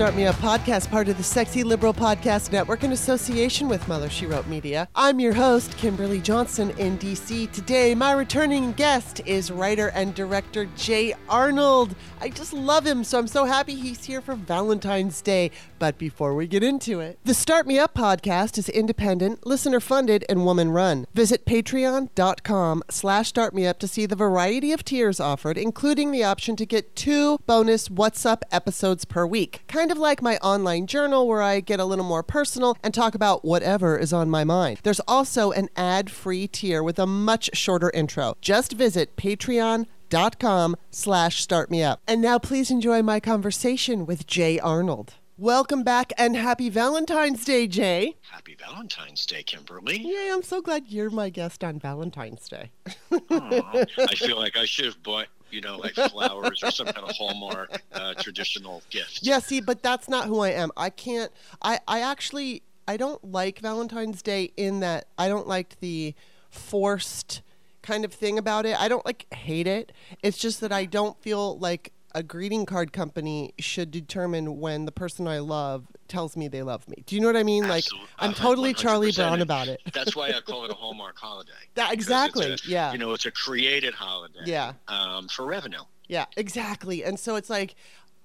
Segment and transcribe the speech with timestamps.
[0.00, 4.08] Start Me Up podcast, part of the Sexy Liberal Podcast Network in association with Mother
[4.08, 4.88] She Wrote Media.
[4.94, 7.52] I'm your host, Kimberly Johnson in DC.
[7.52, 11.94] Today, my returning guest is writer and director Jay Arnold.
[12.18, 15.50] I just love him, so I'm so happy he's here for Valentine's Day.
[15.78, 20.24] But before we get into it, the Start Me Up podcast is independent, listener funded,
[20.30, 21.06] and woman run.
[21.12, 26.64] Visit patreon.com slash startmeup to see the variety of tiers offered, including the option to
[26.64, 29.62] get two bonus What's Up episodes per week.
[29.68, 33.14] Kind of like my online journal where I get a little more personal and talk
[33.14, 34.80] about whatever is on my mind.
[34.82, 38.36] There's also an ad-free tier with a much shorter intro.
[38.40, 41.98] Just visit patreon.com slash startmeup.
[42.06, 45.14] And now please enjoy my conversation with Jay Arnold.
[45.40, 48.16] Welcome back and happy Valentine's Day, Jay.
[48.30, 49.98] Happy Valentine's Day, Kimberly.
[49.98, 52.70] Yay, I'm so glad you're my guest on Valentine's Day.
[53.30, 57.16] I feel like I should have bought, you know, like flowers or some kind of
[57.16, 59.20] Hallmark uh, traditional gift.
[59.22, 60.70] Yeah, see, but that's not who I am.
[60.76, 61.32] I can't.
[61.62, 66.14] I I actually I don't like Valentine's Day in that I don't like the
[66.50, 67.42] forced
[67.82, 68.80] kind of thing about it.
[68.80, 69.92] I don't like hate it.
[70.22, 74.92] It's just that I don't feel like a greeting card company should determine when the
[74.92, 77.02] person I love tells me they love me.
[77.06, 77.68] Do you know what I mean?
[77.68, 77.84] Like
[78.18, 79.80] I'm totally Charlie Brown about it.
[79.92, 81.52] That's why I call it a Hallmark holiday.
[81.74, 82.52] That exactly.
[82.52, 82.92] a- yeah.
[82.92, 84.40] You know, it's a created holiday.
[84.44, 84.72] Yeah.
[84.88, 85.82] Um, for revenue.
[86.08, 87.04] Yeah, exactly.
[87.04, 87.76] And so it's like,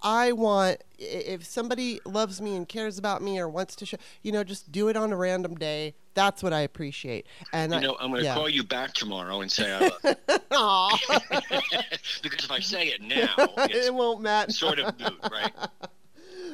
[0.01, 4.31] I want if somebody loves me and cares about me or wants to show, you
[4.31, 5.95] know, just do it on a random day.
[6.13, 7.25] That's what I appreciate.
[7.51, 8.33] And You I, know, I'm going to yeah.
[8.35, 9.79] call you back tomorrow and say I
[10.51, 11.81] love you.
[12.23, 14.51] Because if I say it now, it won't matter.
[14.51, 15.53] sort of moot, right?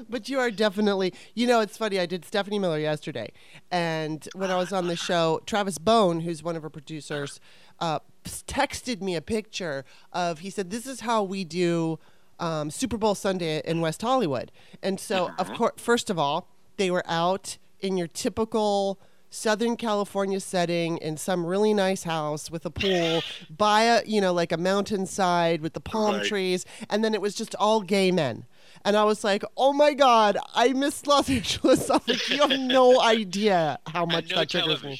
[0.10, 2.00] But you are definitely, you know, it's funny.
[2.00, 3.32] I did Stephanie Miller yesterday,
[3.70, 7.40] and when I was on the show, Travis Bone, who's one of her producers,
[7.80, 10.40] uh, texted me a picture of.
[10.40, 12.00] He said, "This is how we do
[12.42, 14.52] um, Super Bowl Sunday in West Hollywood."
[14.84, 19.00] And so, of course, first of all, they were out in your typical.
[19.34, 24.34] Southern California setting in some really nice house with a pool by a you know
[24.34, 26.26] like a mountainside with the palm Right.
[26.26, 28.46] trees and then it was just all gay men
[28.84, 32.60] and I was like, "Oh my God, I miss Los Angeles." I'm like, "You have
[32.60, 35.00] no idea how much no that triggers me."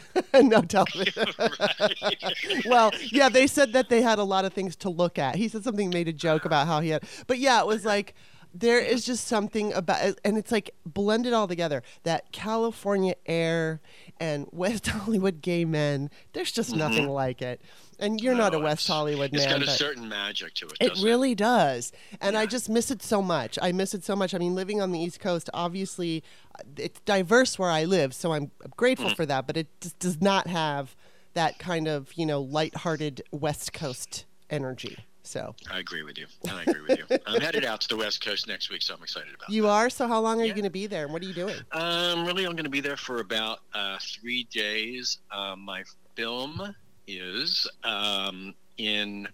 [0.34, 1.26] no television.
[2.66, 5.36] Well, yeah, they said that they had a lot of things to look at.
[5.36, 8.14] He said something, made a joke about how he had, but yeah, it was like
[8.54, 11.82] there is just something about, and it's like blended all together.
[12.04, 13.80] That California air
[14.20, 16.10] and West Hollywood gay men.
[16.32, 16.78] There's just mm-hmm.
[16.78, 17.60] nothing like it.
[18.02, 19.60] And you're not a West it's- Hollywood It's man.
[19.60, 20.72] got a certain magic to it.
[20.80, 21.92] it really does.
[22.20, 23.58] And I just miss it so much.
[23.62, 24.34] I miss it so much.
[24.34, 26.22] I mean, living on the East Coast, obviously,
[26.58, 29.16] uh, it's diverse where I live, so I'm grateful Mm.
[29.16, 30.94] for that, but it just does not have
[31.34, 34.98] that kind of, you know, lighthearted West Coast energy.
[35.24, 36.26] So I agree with you.
[36.50, 37.18] I agree with you.
[37.26, 39.48] I'm headed out to the West Coast next week, so I'm excited about.
[39.48, 39.54] It.
[39.54, 39.88] You are?
[39.88, 41.54] So how long are you going to be there and what are you doing?
[41.70, 45.18] Um, really, I'm going to be there for about uh, three days.
[45.30, 45.84] Um, my
[46.16, 46.74] film
[47.06, 49.28] is um, in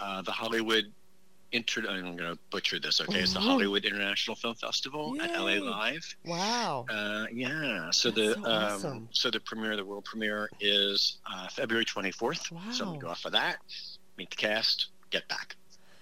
[0.00, 0.92] uh, the Hollywood.
[1.52, 3.00] Inter- I'm going to butcher this.
[3.00, 3.44] Okay, it's the Mhm.
[3.44, 6.04] Hollywood International Film Festival at LA Live.
[6.26, 6.84] Wow.
[6.90, 7.90] Uh, yeah.
[7.90, 9.08] So That's the so um, awesome.
[9.12, 12.48] so the premiere, the world premiere, is uh, February 24th.
[12.48, 12.84] So I'm Wow.
[12.90, 13.60] going to go off for that,
[14.18, 15.56] meet the cast, get back.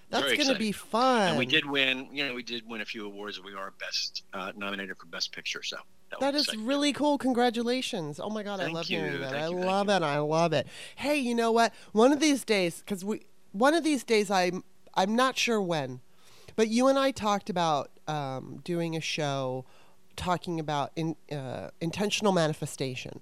[0.09, 1.29] That's going to be fun.
[1.29, 2.09] And we did win.
[2.11, 3.41] You know, we did win a few awards.
[3.41, 5.63] We are best uh, nominated for best picture.
[5.63, 5.77] So
[6.19, 7.17] that, is really cool.
[7.17, 8.19] Congratulations.
[8.19, 9.31] Oh my God, I love you, hearing that.
[9.31, 9.93] thank I you, thank love you.
[9.93, 10.01] it.
[10.03, 10.67] I love it.
[10.95, 11.73] Hey, you know what?
[11.91, 14.63] One of these days, because we, one of these days, I'm,
[14.95, 16.01] I'm not sure when,
[16.55, 19.65] but you and I talked about um, doing a show
[20.15, 23.19] talking about in, uh, intentional manifestation.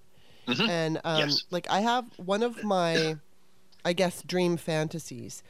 [0.47, 0.69] Mhm.
[0.69, 1.44] And um, Yes.
[1.52, 3.17] like, I have one of my,
[3.84, 5.44] I guess, dream fantasies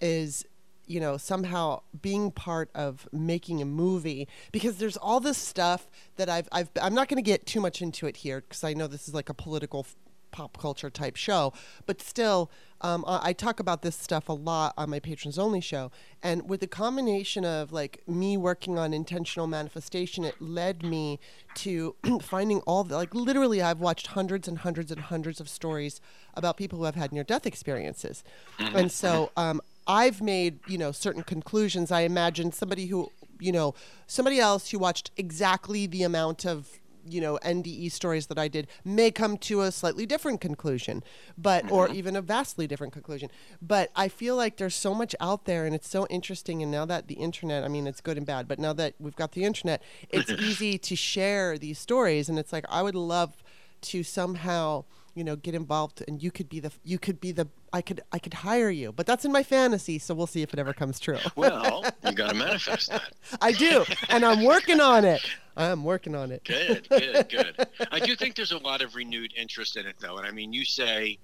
[0.00, 0.44] is
[0.92, 6.28] you know somehow being part of making a movie because there's all this stuff that
[6.28, 8.86] I've I've I'm not going to get too much into it here because I know
[8.86, 9.86] this is like a political
[10.32, 11.52] pop culture type show
[11.86, 12.50] but still
[12.80, 15.90] um, I, I talk about this stuff a lot on my patrons only show
[16.22, 21.20] and with the combination of like me working on intentional manifestation it led me
[21.56, 26.00] to finding all the like literally I've watched hundreds and hundreds and hundreds of stories
[26.34, 28.24] about people who have had near death experiences
[28.58, 31.90] and so um, I've made, you know, certain conclusions.
[31.90, 33.74] I imagine somebody who, you know,
[34.06, 38.68] somebody else who watched exactly the amount of, you know, NDE stories that I did
[38.84, 41.02] may come to a slightly different conclusion,
[41.36, 41.94] but, or uh-huh.
[41.94, 43.28] even a vastly different conclusion.
[43.60, 46.62] But I feel like there's so much out there and it's so interesting.
[46.62, 49.16] And now that the internet, I mean, it's good and bad, but now that we've
[49.16, 52.28] got the internet, it's easy to share these stories.
[52.28, 53.42] And it's like, I would love
[53.82, 57.48] to somehow you know, get involved, and you could be the you could be the
[57.72, 60.52] I could I could hire you, but that's in my fantasy, so we'll see if
[60.52, 61.18] it ever comes true.
[61.36, 63.12] Well, you got to manifest that.
[63.40, 65.22] I do, and I'm working on it.
[65.56, 66.44] I'm working on it.
[66.44, 67.66] Good, good, good.
[67.90, 70.18] I do think there's a lot of renewed interest in it, though.
[70.18, 71.18] And I mean, you say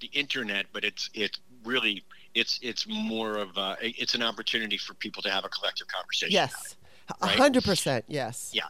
[0.00, 2.04] the internet, but it's it's really
[2.34, 6.32] it's it's more of a, it's an opportunity for people to have a collective conversation.
[6.32, 6.76] Yes,
[7.20, 8.04] a hundred percent.
[8.08, 8.50] Yes.
[8.52, 8.64] Yeah.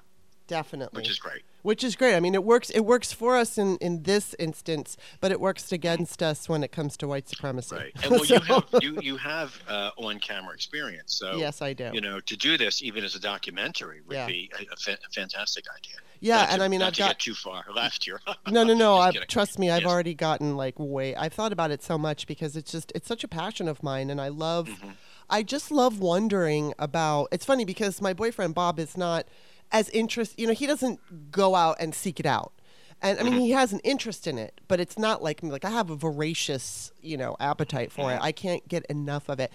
[0.51, 0.99] Definitely.
[0.99, 1.43] which is great.
[1.63, 2.15] which is great.
[2.15, 2.69] I mean, it works.
[2.71, 6.73] It works for us in in this instance, but it works against us when it
[6.73, 7.77] comes to white supremacy.
[7.77, 7.93] Right.
[8.03, 11.91] And well, you have you you have uh, on-camera experience, so yes, I do.
[11.95, 14.27] you know to do this even as a documentary would Yeah.
[14.27, 15.97] be a, a, fa- a fantastic idea.
[16.21, 18.21] yeah, and I mean, I've to got too far left here.
[18.51, 18.97] no, no, no.
[18.97, 19.91] I've, trust me, I've Yes.
[19.91, 21.15] already gotten like way.
[21.17, 24.11] I've thought about it so much because it's just it's such a passion of mine,
[24.11, 24.69] and I love.
[24.69, 24.95] Mhm.
[25.33, 27.29] I just love wondering about.
[27.31, 29.27] It's funny because my boyfriend Bob is not
[29.73, 30.39] as interest.
[30.39, 32.53] You know, he doesn't go out and seek it out.
[33.03, 33.41] And I mean, Mm-hmm.
[33.43, 35.51] he has an interest in it, but it's not like me.
[35.51, 38.17] Like I have a voracious, you know, appetite for it.
[38.17, 38.25] Mm-hmm.
[38.25, 39.51] I can't get enough of it.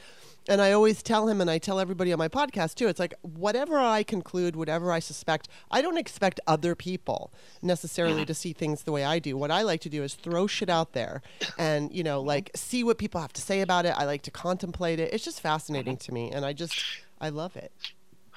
[0.48, 2.88] And I always tell him, and I tell everybody on my podcast too.
[2.88, 7.32] It's like whatever I conclude, whatever I suspect, I don't expect other people
[7.62, 8.24] necessarily Mm-hmm.
[8.26, 9.38] to see things the way I do.
[9.38, 11.22] What I like to do is throw shit out there,
[11.60, 13.94] and you know, like see what people have to say about it.
[13.98, 15.14] I like to contemplate it.
[15.14, 16.76] It's just fascinating to me, and I just
[17.22, 17.72] I love it.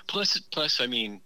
[0.06, 1.20] Plus, plus, I mean,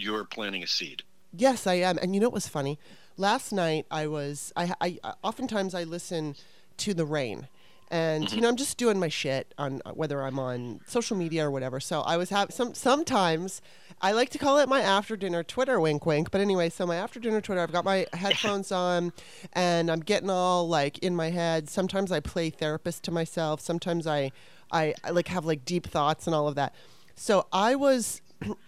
[0.00, 1.02] you're planting a seed.
[1.32, 1.98] Yes, I am.
[1.98, 2.78] And you know what was funny?
[3.16, 6.36] Last night I was I I oftentimes I listen
[6.78, 7.48] to the rain.
[7.90, 8.40] And you mm-hmm.
[8.42, 11.80] know I'm just doing my shit on whether I'm on social media or whatever.
[11.80, 13.62] So I was have some sometimes
[14.00, 16.30] I like to call it my after dinner Twitter wink wink.
[16.30, 19.12] But anyway, so my after dinner Twitter, I've got my headphones on
[19.54, 21.70] and I'm getting all like in my head.
[21.70, 23.60] Sometimes I play therapist to myself.
[23.60, 24.32] Sometimes I
[24.70, 26.74] I, I like have like deep thoughts and all of that.
[27.14, 28.20] So I was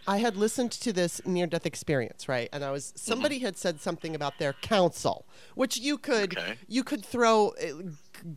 [0.07, 2.49] I had listened to this near death experience, right?
[2.53, 6.57] And I was somebody had said something about their counsel, which you could Okay.
[6.67, 7.83] you could throw uh,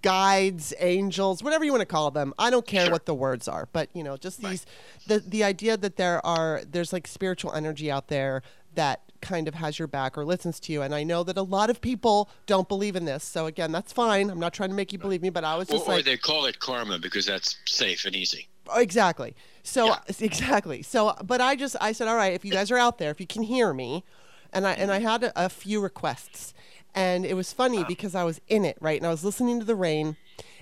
[0.02, 2.34] guides, angels, whatever you want to call them.
[2.38, 2.92] I don't care Sure.
[2.92, 4.66] what the words are, but you know, just these
[5.08, 8.44] the the idea that there are there's like spiritual energy out there
[8.76, 10.82] that kind of has your back or listens to you.
[10.82, 13.24] And I know that a lot of people don't believe in this.
[13.24, 14.30] So again, that's fine.
[14.30, 16.06] I'm not trying to make you believe me, but I was Or, just or like
[16.06, 18.48] they call it karma because that's safe and easy.
[18.76, 19.36] Exactly.
[19.64, 20.00] So Yeah.
[20.20, 20.82] exactly.
[20.82, 23.20] So, but I just I said, all right, if you guys are out there, if
[23.20, 24.04] you can hear me,
[24.52, 26.54] and I and I had a, a few requests,
[26.94, 27.86] and it was funny ah.
[27.88, 30.18] because I was in it right, and I was listening to the rain,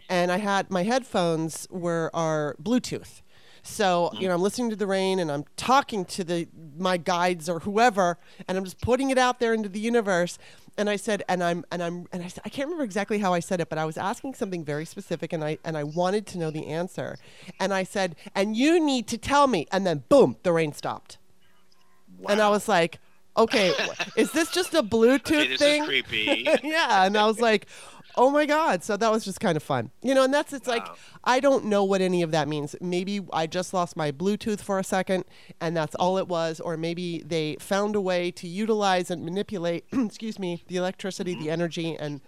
[0.08, 3.22] and I had my headphones were are Bluetooth.
[3.64, 7.50] So you know, I'm listening to the rain, and I'm talking to the my guides
[7.50, 8.18] or whoever,
[8.48, 10.38] and I'm just putting it out there into the universe.
[10.78, 13.34] And I said, and I'm and I'm and I, said- I can't remember exactly how
[13.34, 16.26] I said it, but I was asking something very specific, and I and I wanted
[16.28, 17.18] to know the answer.
[17.60, 19.68] And I said, and you need to tell me.
[19.72, 21.18] And then boom, the rain stopped.
[22.18, 22.32] wow.
[22.32, 23.00] And I was like,
[23.36, 23.74] okay,
[24.16, 25.82] is this just a Bluetooth Okay, this thing?
[25.84, 26.48] is creepy.
[26.64, 27.68] yeah, and I was like,
[28.16, 28.84] oh my god.
[28.84, 30.24] So that was just kind of fun, you know.
[30.24, 30.88] And that's it's like
[31.24, 32.76] I don't know what any of that means.
[32.82, 35.26] Maybe I just lost my Bluetooth for a second,
[35.60, 36.60] and that's all it was.
[36.60, 41.50] Or maybe they found a way to utilize and manipulate, excuse me, the electricity, the
[41.50, 42.22] energy, and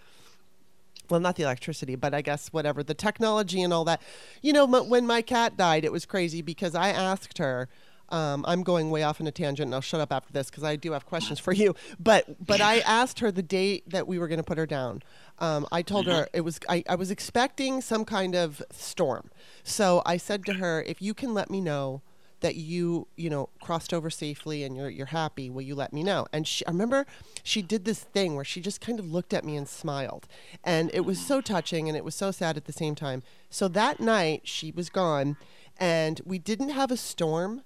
[1.09, 4.01] well, not the electricity, but I guess whatever the technology and all that.
[4.41, 7.69] You know, m- when my cat died, it was crazy because I asked her.
[8.09, 10.63] Um, I'm going way off on a tangent, and I'll shut up after this because
[10.63, 11.73] I do have questions for you.
[11.99, 15.01] But but I asked her the date that we were going to put her down.
[15.43, 19.29] Um, I told her it was I, I was expecting some kind of storm,
[19.61, 22.01] so I said to her, if you can let me know
[22.39, 26.01] that you you know crossed over safely and you're you're happy will you let me
[26.01, 26.27] know?
[26.31, 27.05] And she, i remember
[27.43, 30.27] she did this thing where she just kind of looked at me and smiled.
[30.63, 33.21] And it was so touching and it was so sad at the same time.
[33.49, 35.35] So that night she was gone
[35.77, 37.63] and we didn't have a storm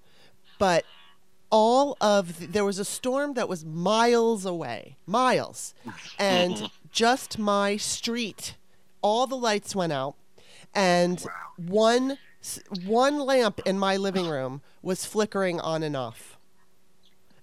[0.58, 0.84] but
[1.50, 5.74] all of the, there was a storm that was miles away miles.
[6.20, 8.56] And just my street
[9.02, 10.16] all the lights went out
[10.74, 11.24] and
[11.56, 12.18] one
[12.86, 16.38] one lamp in my living room was flickering on and off.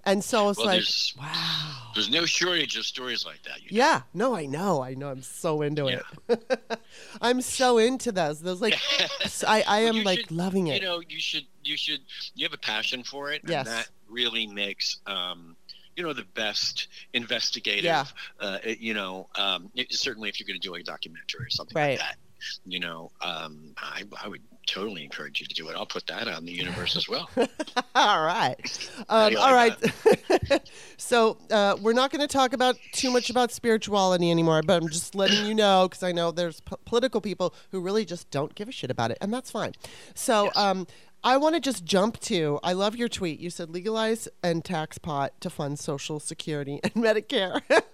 [0.06, 1.90] And so I was Well, like there's wow.
[1.94, 3.62] there's no shortage of stories like that.
[3.62, 3.84] You know?
[3.84, 4.02] yeah.
[4.12, 4.82] No i know.
[4.82, 5.08] I know.
[5.10, 6.02] I'm so into it.
[7.22, 8.40] I'm so into those.
[8.40, 8.78] Those like
[9.46, 10.82] I, I am you like should- loving it.
[10.82, 12.00] You know, you should you should
[12.34, 13.66] you have a passion for it, Yes.
[13.66, 15.56] and that really makes um,
[15.96, 17.84] you know the best investigative.
[17.84, 18.04] Yeah.
[18.40, 21.74] Uh, you know, um, it- certainly if you're going to do a documentary or something
[21.76, 21.98] Right.
[21.98, 22.16] like that,
[22.66, 25.76] you know, um, I I would totally encourage you to do it.
[25.76, 27.28] I'll put that in the universe as well.
[27.94, 28.56] all right.
[29.08, 29.74] Um, all right.
[30.96, 34.88] so uh, we're not going to talk about too much about spirituality anymore, but I'm
[34.88, 38.54] just letting you know because I know there's p- political people who really just don't
[38.54, 39.72] give a shit about it, and that's fine.
[40.14, 40.52] So Yes.
[41.26, 42.60] I want to just jump to.
[42.62, 43.40] I love your tweet.
[43.40, 47.62] You said legalize and tax pot to fund Social Security and Medicare.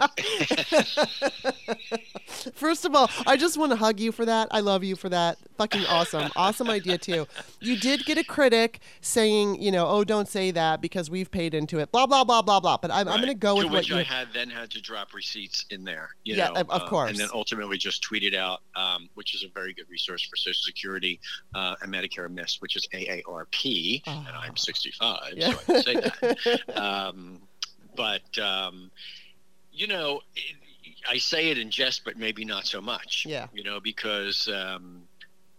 [2.54, 4.48] First of all, I just want to hug you for that.
[4.50, 5.38] I love you for that.
[5.58, 6.30] Fucking awesome.
[6.36, 7.26] Awesome idea, too.
[7.60, 11.54] You did get a critic saying, you know, oh, don't say that because we've paid
[11.54, 12.76] into it, blah, blah, blah, blah, blah.
[12.78, 13.96] But I'm, I'm going to go with to what which you.
[13.96, 16.10] I had then had to drop receipts in there.
[16.24, 17.10] You Yeah, know, of- um, course.
[17.10, 20.62] And then ultimately just tweeted out, um, which is a very good resource for Social
[20.62, 21.20] Security
[21.54, 22.86] uh, and Medicare Miss, which is
[23.26, 24.38] AARP, and Oh.
[24.40, 25.50] I'm 65, Yeah.
[25.52, 26.76] so I can say that.
[26.76, 27.40] um,
[27.96, 28.90] but um,
[29.72, 30.56] you know, it,
[31.08, 33.24] I say it in jest, but maybe not so much.
[33.28, 33.46] Yeah.
[33.54, 35.02] You know, because um,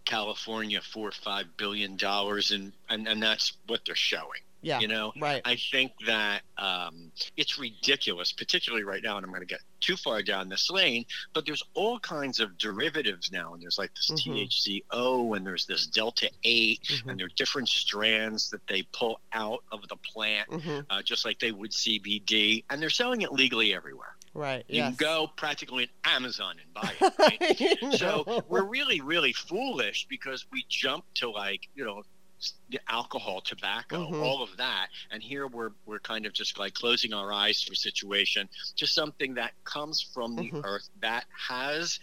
[0.04, 4.40] California four or five billion dollars, and and and that's what they're showing.
[4.62, 4.80] Yeah.
[4.80, 5.42] You know, Right.
[5.44, 9.96] I think that um, it's ridiculous, particularly right now, and I'm going to get too
[9.96, 11.04] far down this lane,
[11.34, 14.48] but there's all kinds of derivatives now, and there's like this Mhm.
[14.48, 17.10] THCO, and there's this Delta 8, Mhm.
[17.10, 20.86] and there are different strands that they pull out of the plant, Mhm.
[20.88, 24.16] uh, just like they would CBD, and they're selling it legally everywhere.
[24.34, 24.64] Right.
[24.68, 24.88] You yes.
[24.90, 27.82] can go practically on Amazon and buy it.
[27.82, 27.98] Right?
[27.98, 32.02] So we're really really foolish because we jump to like you know
[32.88, 34.22] alcohol tobacco Mhm.
[34.22, 37.72] all of that and here we're we're kind of just like closing our eyes to
[37.72, 40.62] a situation to something that comes from the Mhm.
[40.64, 41.98] earth that has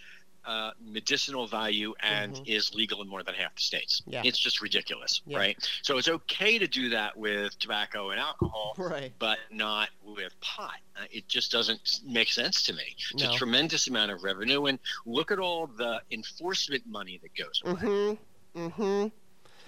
[0.46, 2.48] uh, medicinal value and Mhm.
[2.48, 4.22] is legal in more than half the states Yeah.
[4.24, 5.36] it's just ridiculous Yeah.
[5.36, 9.12] right so it's okay to do that with tobacco and alcohol Right.
[9.18, 10.78] but not with pot.
[10.96, 12.96] Uh, it just doesn't make sense to me.
[13.12, 13.32] It's No.
[13.34, 17.74] a tremendous amount of revenue, and look at all the enforcement money that goes away.
[17.82, 18.58] Mm-hmm.
[18.58, 19.08] Mm-hmm.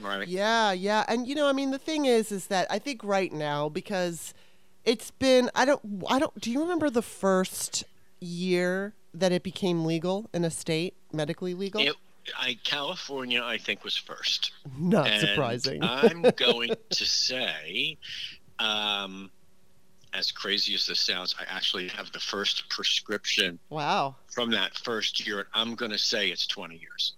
[0.03, 0.27] Right?
[0.27, 1.05] Yeah, yeah.
[1.09, 4.35] And you know, I mean the thing is is that I think right now because
[4.85, 7.85] it's been I don't I don't do you remember the first
[8.21, 11.81] year that it became legal in a state, medically legal?
[11.81, 11.95] It,
[12.39, 14.53] I, California, I think, was first.
[14.79, 15.83] Not And surprising.
[15.83, 17.99] I'm going to say,
[18.59, 19.31] um,
[20.13, 24.17] as crazy as this sounds, I actually have the first prescription wow.
[24.31, 25.49] from that first year.
[25.55, 27.15] I'm going to say it's 20 years.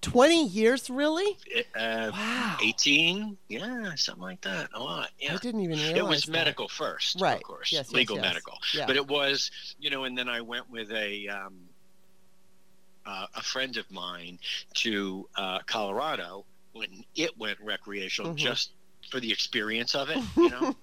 [0.00, 1.36] 20 years really?
[1.74, 2.56] Uh, Wow.
[2.62, 3.36] 18?
[3.48, 4.68] Yeah, something like that.
[4.74, 5.10] A lot.
[5.18, 5.34] Yeah.
[5.34, 6.32] I didn't even realize it was that.
[6.32, 7.36] medical first, Right.
[7.36, 8.24] of course, Yes, yes, legal yes.
[8.24, 8.58] medical.
[8.74, 8.86] Yeah.
[8.86, 11.68] But it was, you know, and then I went with a um,
[13.04, 14.38] uh, a friend of mine
[14.74, 18.36] to uh, Colorado when it went recreational, Mhm.
[18.38, 18.72] just
[19.10, 20.74] for the experience of it, you know.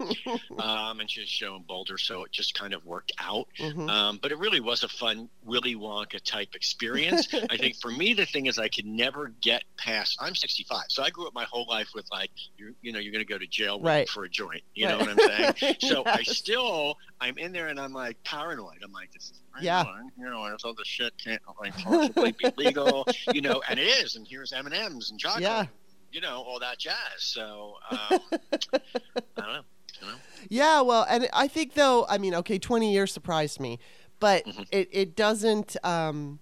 [0.60, 3.48] um, and she was showing Boulder, so it just kind of worked out.
[3.60, 3.90] Mhm.
[3.90, 7.28] Um, but it really was a fun Willy Wonka type experience.
[7.50, 10.18] I think for me, the thing is I could never get past.
[10.22, 13.12] I'm 65, so I grew up my whole life with like, you, you know, you're
[13.14, 14.08] going to go to jail Right.
[14.10, 14.62] for a joint.
[14.76, 15.00] You Right.
[15.00, 15.76] know what I'm saying?
[15.82, 18.78] So I still, I'm in there and I'm like paranoid.
[18.84, 19.84] I'm like, this is Yeah.
[20.18, 23.84] you know, and all this shit can't like possibly be legal, you know, and it
[23.84, 24.16] is.
[24.16, 25.66] And here's M and M's and chocolate, Yeah.
[26.14, 26.96] You know, all that jazz.
[27.20, 28.22] So um,
[29.38, 29.64] I don't know.
[30.02, 30.22] You know?
[30.50, 33.80] Yeah, well, and I think though, I mean, okay, 20 years surprised me,
[34.20, 34.68] but Mhm.
[34.72, 36.40] it, it doesn't um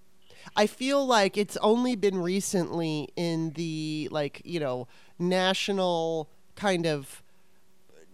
[0.55, 4.87] I feel like it's only been recently in the like, you know,
[5.19, 7.23] national kind of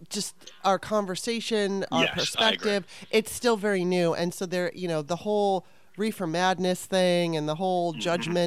[0.09, 2.85] just our conversation, our Yes, perspective.
[3.09, 5.65] It's still very new and so there, you know, the whole
[5.97, 8.37] reefer madness thing and the whole Mm-hmm.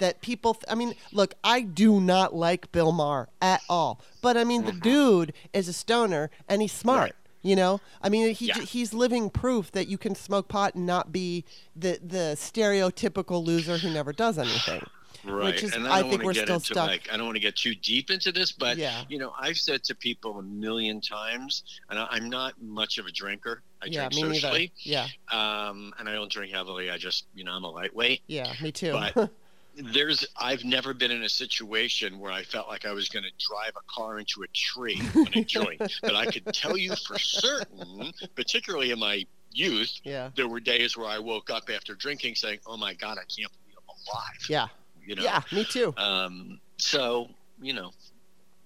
[0.00, 4.00] That people th- I mean, look, I do not like Bill Maher at all.
[4.20, 6.98] But I mean, the dude is a stoner and he's smart.
[6.98, 7.04] Mm-hmm.
[7.04, 7.14] Right.
[7.42, 8.58] You know, I mean, he Yeah.
[8.60, 13.78] he's living proof that you can smoke pot and not be the the stereotypical loser
[13.78, 14.82] who never does anything.
[15.24, 15.46] Right.
[15.54, 16.88] Which is- and I I, don't think want we're to get still into stuck.
[16.88, 19.04] like I don't want to get too deep into this, but Yeah.
[19.08, 23.06] you know, I've said to people a million times, and I, I'm not much of
[23.06, 23.62] a drinker.
[23.82, 25.08] I yeah, drink me socially, neither.
[25.32, 26.90] Yeah, um, and I don't drink heavily.
[26.90, 28.20] I just, you know, I'm a lightweight.
[28.28, 28.92] yeah, me too.
[28.92, 29.30] But-
[29.82, 33.30] There's, I've never been in a situation where I felt like I was going to
[33.38, 35.80] drive a car into a tree on a joint.
[36.02, 40.96] But I could tell you for certain, particularly in my youth, yeah, there were days
[40.96, 44.46] where I woke up after drinking saying, "Oh my God, I can't believe I'm alive."
[44.48, 44.68] yeah,
[45.04, 45.22] You know.
[45.22, 45.94] yeah, me too.
[45.96, 47.28] Um, so
[47.60, 47.90] you know,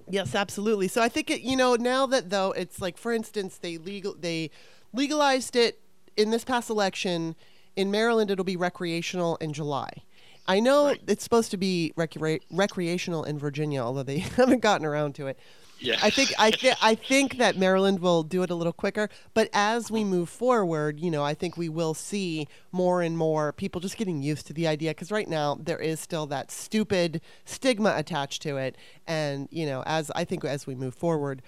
[0.09, 0.89] Yes, absolutely.
[0.89, 4.15] So I think it, you know, now that though it's like, for instance, they legal
[4.15, 4.51] they
[4.93, 5.81] legalized it
[6.17, 7.37] in this past election
[7.77, 8.31] in Maryland.
[8.31, 10.03] It'll be recreational in July.
[10.47, 11.01] I know Right.
[11.07, 15.39] it's supposed to be recre- recreational in Virginia, although they haven't gotten around to it.
[15.81, 15.99] yeah.
[16.03, 19.09] I think I think I think that Maryland will do it a little quicker.
[19.35, 23.53] But as we move forward, you know, I think we will see more and more
[23.53, 24.91] people just getting used to the idea.
[24.91, 29.83] Because right now there is still that stupid stigma attached to it, and you know,
[29.87, 31.43] as I think as we move forward,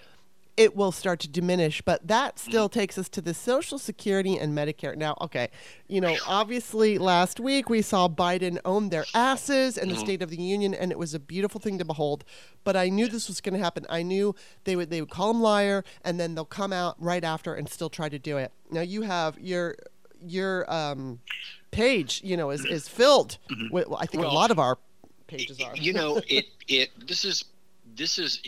[0.56, 1.82] it will start to diminish.
[1.82, 4.96] But that still takes us to the Social Security and Medicare.
[4.96, 5.48] Now, okay,
[5.88, 10.30] you know, obviously last week we saw Biden own their asses and the State of
[10.30, 12.24] the Union, and it was a beautiful thing to behold.
[12.64, 13.86] But I knew this was going to happen.
[13.88, 14.34] I knew
[14.64, 17.68] they would they would call him liar, and then they'll come out right after and
[17.68, 18.52] still try to do it.
[18.70, 19.76] Now you have your
[20.24, 21.20] your um,
[21.70, 23.38] page, you know, is is filled
[23.70, 23.88] with.
[23.88, 24.78] Well, I think a lot of our
[25.26, 25.76] pages are.
[25.76, 27.44] you know it it this is
[27.96, 28.40] this is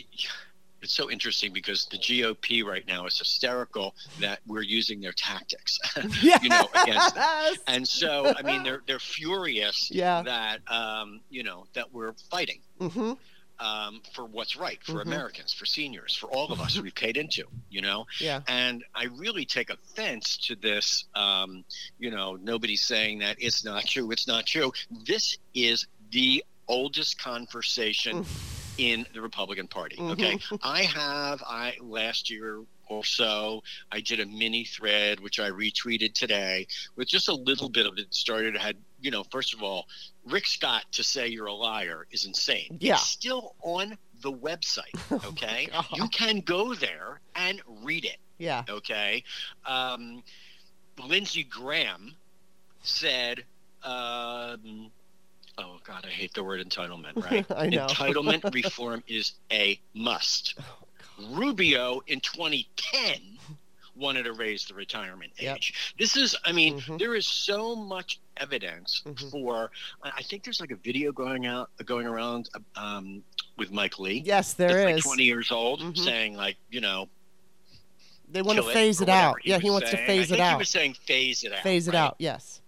[0.81, 5.77] it's so interesting because the GOP right now is hysterical that we're using their tactics
[6.21, 6.41] yes.
[6.43, 7.53] you know against them.
[7.67, 10.21] and so I mean they're they're furious Yeah.
[10.23, 13.13] that um you know that we're fighting hmm
[13.61, 15.07] um for what's right for Mhm.
[15.07, 18.39] Americans for seniors for all of us who we paid into you know Yeah.
[18.47, 21.05] and I really take offense to this.
[21.13, 21.65] Um,
[21.97, 24.11] you know, nobody's saying that it's not true.
[24.11, 24.71] It's not true.
[25.05, 28.25] This is the oldest conversation
[28.79, 29.97] in the Republican Party.
[29.99, 35.49] Okay, I have I last year or so I did a mini thread which I
[35.51, 39.61] retweeted today with just a little bit of it started had you know first of
[39.61, 39.85] all
[40.25, 42.77] Rick Scott to say you're a liar is insane.
[42.79, 42.93] Yeah.
[42.93, 44.95] It's still on the website.
[45.29, 45.85] Okay, God.
[45.95, 48.63] you can go there and read it Yeah.
[48.69, 49.23] okay
[49.65, 50.23] um,
[51.07, 52.15] lindsey graham
[52.81, 53.43] said
[53.83, 54.91] um,
[55.59, 60.55] oh god i hate the word entitlement right entitlement reform is a must
[61.31, 63.37] rubio in 2010
[63.95, 65.57] wanted to raise the retirement Yep.
[65.57, 66.97] age this is i mean Mhm.
[66.99, 69.29] there is so much evidence Mhm.
[69.31, 73.21] for I think there's like a video going out going around um,
[73.57, 75.97] with mike lee Yes, there like 20 years old Mhm.
[75.97, 77.09] saying like you know
[78.31, 79.37] They want to phase or it out.
[79.43, 80.07] Yeah, he was wants to saying.
[80.07, 80.59] phase I it think He out.
[80.59, 81.63] was saying phase it out.
[81.63, 81.99] Phase it right?
[81.99, 82.15] out.
[82.19, 82.61] Yes.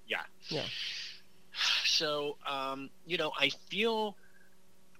[2.02, 4.18] So, um, you know, I feel,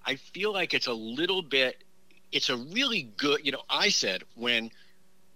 [0.06, 1.84] I feel like it's a little bit.
[2.32, 3.44] It's a really good.
[3.44, 4.70] You know, I said when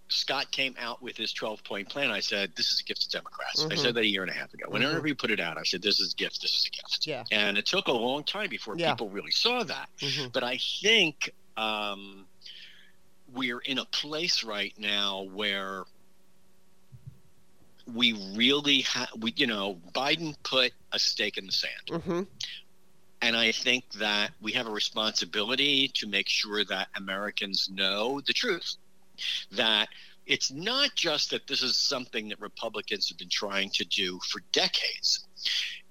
[0.09, 3.09] Scott came out with his 12 point plan, I said this is a gift to
[3.09, 3.65] Democrats.
[3.65, 3.77] I Mhm.
[3.79, 4.65] said that a year and a half ago.
[4.69, 5.05] Whenever Mhm.
[5.05, 6.39] we put it out, I said this is a gift.
[6.43, 7.07] This is a gift.
[7.07, 7.23] Yeah.
[7.31, 8.91] And it took a long time before Yeah.
[8.91, 9.89] people really saw that.
[9.99, 12.27] hmm But I think um,
[13.33, 15.85] we're in a place right now where
[17.93, 22.03] we really have, we, you know, Biden put a stake in the sand.
[22.03, 22.21] hmm
[23.21, 28.33] And I think that we have a responsibility to make sure that Americans know the
[28.33, 28.75] truth.
[29.51, 29.87] That
[30.25, 34.41] it's not just that this is something that Republicans have been trying to do for
[34.51, 35.27] decades.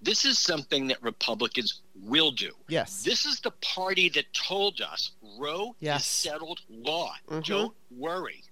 [0.03, 2.51] This is something that Republicans will do.
[2.69, 3.03] Yes.
[3.05, 6.01] This is the party that told us Roe Yes.
[6.03, 7.15] is settled law.
[7.29, 7.45] Mhm.
[7.45, 8.43] Don't worry.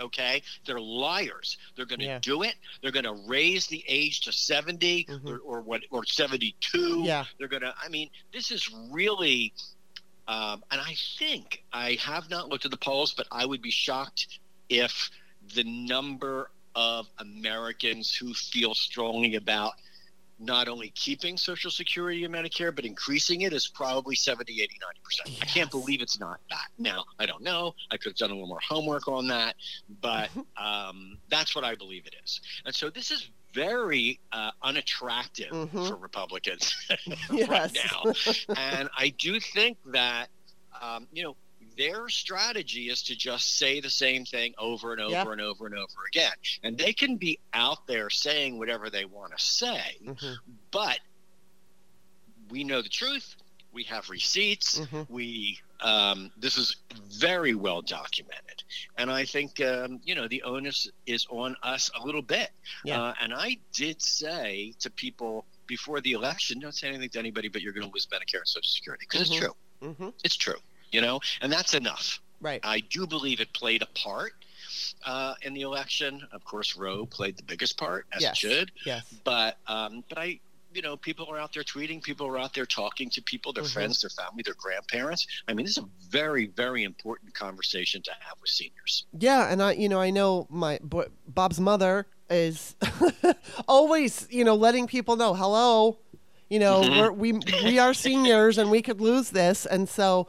[0.00, 0.42] Okay?
[0.66, 1.56] They're liars.
[1.76, 2.18] They're going to Yeah.
[2.20, 2.54] do it.
[2.82, 5.24] They're going to raise the age to 70 Mhm.
[5.26, 7.02] or, or what or 72.
[7.04, 7.24] yeah.
[7.38, 9.52] They're going to I mean, this is really
[10.28, 13.70] um, and I think I have not looked at the polls, but I would be
[13.72, 15.10] shocked if
[15.54, 19.72] the number of Americans who feel strongly about
[20.40, 24.74] not only keeping Social Security and Medicare, but increasing it is probably 70, 80,
[25.28, 25.42] 90%.
[25.42, 26.68] I can't believe it's not that.
[26.78, 27.74] Now, I don't know.
[27.90, 29.54] I could have done a little more homework on that,
[30.00, 30.64] but Mm-hmm.
[30.64, 32.40] um, that's what I believe it is.
[32.64, 35.88] And so this is very uh, unattractive Mhm.
[35.88, 36.74] for Republicans
[37.48, 38.12] right now.
[38.56, 40.28] and I do think that,
[40.80, 41.36] um, you know,
[41.80, 45.32] their strategy is to just say the same thing over and over Yeah.
[45.32, 46.32] and over and over again.
[46.62, 50.34] And they can be out there saying whatever they want to say, hmm
[50.70, 50.98] but
[52.50, 53.34] we know the truth.
[53.72, 54.80] We have receipts.
[54.80, 55.08] Mhm.
[55.08, 56.76] We um, this is
[57.22, 58.62] very well documented,
[58.98, 62.50] and I think um, you know the onus is on us a little bit.
[62.84, 63.00] Yeah.
[63.00, 67.48] Uh, and I did say to people before the election, don't say anything to anybody,
[67.48, 69.32] but you're going to lose Medicare and Social Security because Mhm.
[69.32, 70.12] it's true.
[70.24, 70.58] It's true.
[70.92, 72.20] You know, and that's enough.
[72.40, 72.60] Right.
[72.64, 74.32] I do believe it played a part
[75.06, 76.22] uh, in the election.
[76.32, 78.32] Of course, Roe played the biggest part, as Yes.
[78.32, 79.04] it should Yes.
[79.24, 80.40] but um, but I,
[80.72, 83.64] you know, people are out there tweeting, people are out there talking to people, their
[83.64, 83.72] Mhm.
[83.72, 85.26] friends, their family, their grandparents.
[85.48, 89.04] I mean, this is a very, very important conversation to have with seniors.
[89.18, 90.78] Yeah, and I, you know, I know my
[91.26, 92.76] Bob's mother is
[93.68, 95.98] always, you know, letting people know, hello,
[96.48, 96.96] you know, Mhm.
[96.98, 97.32] we're, we
[97.64, 100.28] we are seniors and we could lose this, and so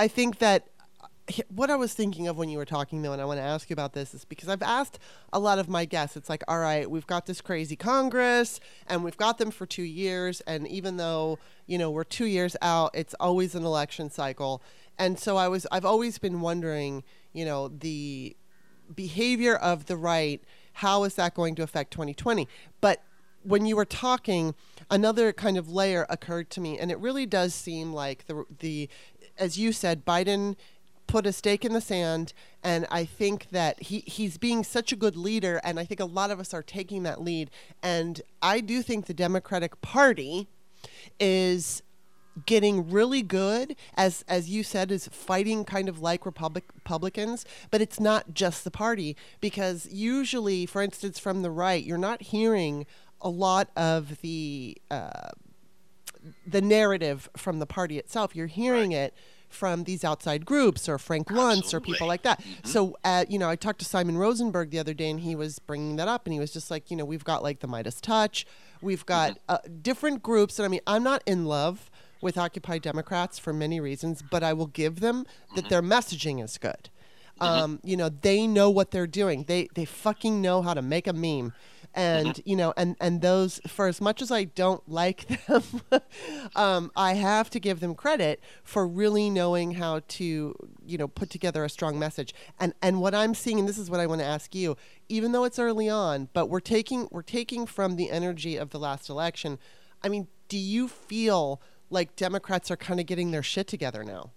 [0.00, 0.66] I think that
[1.54, 3.68] what I was thinking of when you were talking though, and I want to ask
[3.68, 4.98] you about this is because I've asked
[5.30, 6.16] a lot of my guests.
[6.16, 9.82] It's like, all right, we've got this crazy Congress, and we've got them for two
[9.82, 14.62] years, and even though you know we're two years out, it's always an election cycle,
[14.98, 18.34] and so I was, I've always been wondering, you know, the
[18.96, 22.48] behavior of the right, how is that going to affect 2020?
[22.80, 23.02] But
[23.42, 24.54] when you were talking,
[24.90, 28.88] another kind of layer occurred to me, and it really does seem like the the,
[29.40, 30.56] as you said, Biden
[31.06, 34.96] put a stake in the sand and I think that he he's being such a
[34.96, 37.50] good leader and I think a lot of us are taking that lead.
[37.82, 40.46] And I do think the Democratic Party
[41.18, 41.82] is
[42.46, 47.80] getting really good as as you said is fighting kind of like Republic, Republicans but
[47.80, 52.86] it's not just the party because usually for instance from the right you're not hearing
[53.20, 55.30] a lot of the uh,
[56.46, 58.34] the narrative from the party itself.
[58.34, 59.14] You're hearing it
[59.50, 62.40] from these outside groups or Frank Luntz or people like that.
[62.40, 62.68] Mm-hmm.
[62.68, 65.58] So, uh, you know, I talked to Simon Rosenberg the other day, and he was
[65.58, 68.00] bringing that up, and he was just like, you know, we've got like the Midas
[68.00, 68.46] Touch,
[68.80, 69.50] we've got Mm-hmm.
[69.50, 71.90] uh, different groups, and I mean, I'm not in love
[72.22, 75.68] with Occupy Democrats for many reasons, but I will give them that Mm-hmm.
[75.68, 76.88] their messaging is good.
[77.40, 79.44] Um, you know, they know what they're doing.
[79.44, 81.54] They they fucking know how to make a meme.
[81.94, 82.48] And Mm-hmm.
[82.48, 85.62] you know, and and those for as much as I don't like them,
[86.54, 90.54] um, I have to give them credit for really knowing how to,
[90.86, 92.32] you know, put together a strong message.
[92.60, 94.76] And and what I'm seeing, and this is what I want to ask you,
[95.08, 98.78] even though it's early on, but we're taking we're taking from the energy of the
[98.78, 99.58] last election.
[100.02, 104.30] I mean, do you feel like Democrats are kind of getting their shit together now?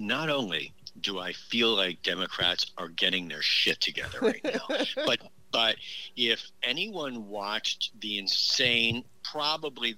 [0.00, 4.66] not only do I feel like Democrats are getting their shit together right now,
[5.06, 5.76] but but
[6.16, 9.96] if anyone watched the insane, probably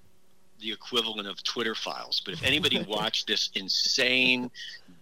[0.61, 4.51] the equivalent of Twitter files, but if anybody watched this insane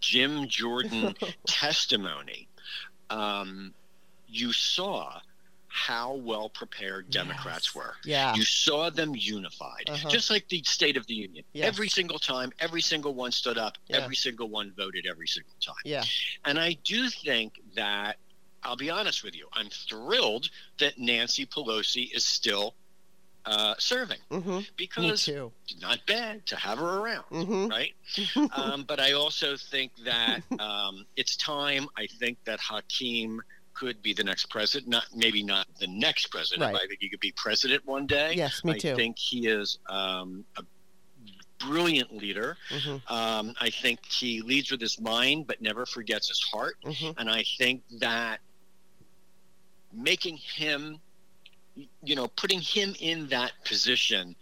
[0.00, 1.14] Jim Jordan
[1.46, 2.48] testimony,
[3.11, 3.74] um,
[4.28, 5.20] you saw
[5.68, 7.74] how well prepared Democrats Yes.
[7.74, 7.94] were.
[8.04, 8.35] Yeah.
[8.35, 10.09] You saw them unified, Uh-huh.
[10.09, 11.44] just like the State of the Union.
[11.52, 11.66] Yes.
[11.68, 13.98] Every single time, every single one stood up, Yeah.
[13.98, 15.76] every single one voted every single time.
[15.85, 16.04] Yeah.
[16.44, 18.16] And I do think that,
[18.62, 22.74] I'll be honest with you, I'm thrilled that Nancy Pelosi is still
[23.46, 24.59] uh, serving Mm-hmm.
[24.76, 27.68] Because it's not bad to have her around, Mm-hmm.
[27.68, 27.94] right?
[28.52, 31.88] um, but I also think that um, it's time.
[31.96, 33.40] I think that Hakeem
[33.78, 34.88] could be the next president.
[34.88, 36.62] Not maybe not the next president.
[36.62, 36.72] Right.
[36.72, 38.34] But I think he could be president one day.
[38.34, 38.96] Yes, me I too.
[38.96, 40.62] think he is um, a
[41.64, 42.56] brilliant leader.
[42.70, 43.12] Mm-hmm.
[43.12, 46.76] Um, I think he leads with his mind, but never forgets his heart.
[46.84, 47.18] Mm-hmm.
[47.18, 48.40] And I think that
[49.92, 50.98] making him,
[52.02, 54.34] you know, putting him in that position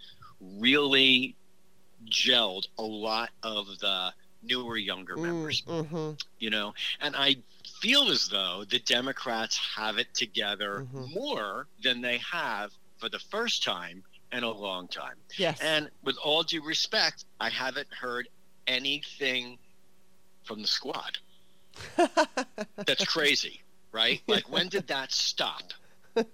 [0.58, 1.36] really
[2.10, 6.12] gelled a lot of the newer, younger members, Mm-hmm.
[6.38, 7.36] you know, and I
[7.86, 11.14] feel as though the Democrats have it together Mhm.
[11.14, 15.16] more than they have for the first time in a long time.
[15.36, 15.60] Yes.
[15.60, 18.28] And with all due respect, I haven't heard
[18.66, 19.58] anything
[20.42, 21.18] from the squad.
[22.76, 24.20] That's crazy, right?
[24.26, 25.72] Like, when did that stop?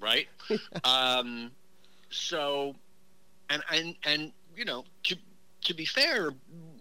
[0.00, 0.26] Right?
[0.82, 1.52] Um,
[2.10, 2.74] so,
[3.48, 5.16] and, and, and, you know, to,
[5.60, 6.34] to be fair,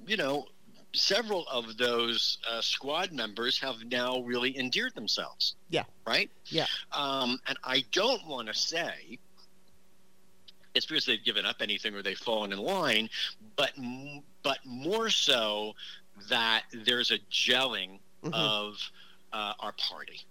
[0.08, 0.48] you know,
[0.94, 5.56] several of those uh, squad members have now really endeared themselves.
[5.70, 5.84] Yeah.
[6.06, 6.30] Right?
[6.48, 6.66] Yeah.
[6.92, 9.18] Um, and I don't want to say
[10.74, 13.10] it's because they've given up anything or they've fallen in line,
[13.56, 15.74] but m- but more so
[16.30, 18.34] that there's a gelling Mhm.
[18.34, 18.78] of
[19.34, 20.22] uh, our party.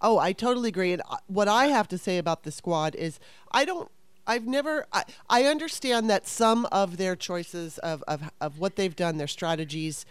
[0.00, 0.92] Oh, I totally agree.
[0.92, 3.18] And uh, what I have to say about the squad is
[3.52, 3.90] I don't.
[4.26, 4.86] I've never.
[4.92, 9.26] I, I understand that some of their choices of, of, of what they've done, their
[9.26, 10.06] strategies,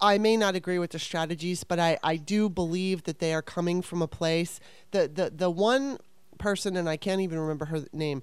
[0.00, 3.42] I may not agree with the strategies, but I, I do believe that they are
[3.42, 4.58] coming from a place.
[4.92, 5.98] The, the, the one
[6.38, 8.22] person, and I can't even remember her name,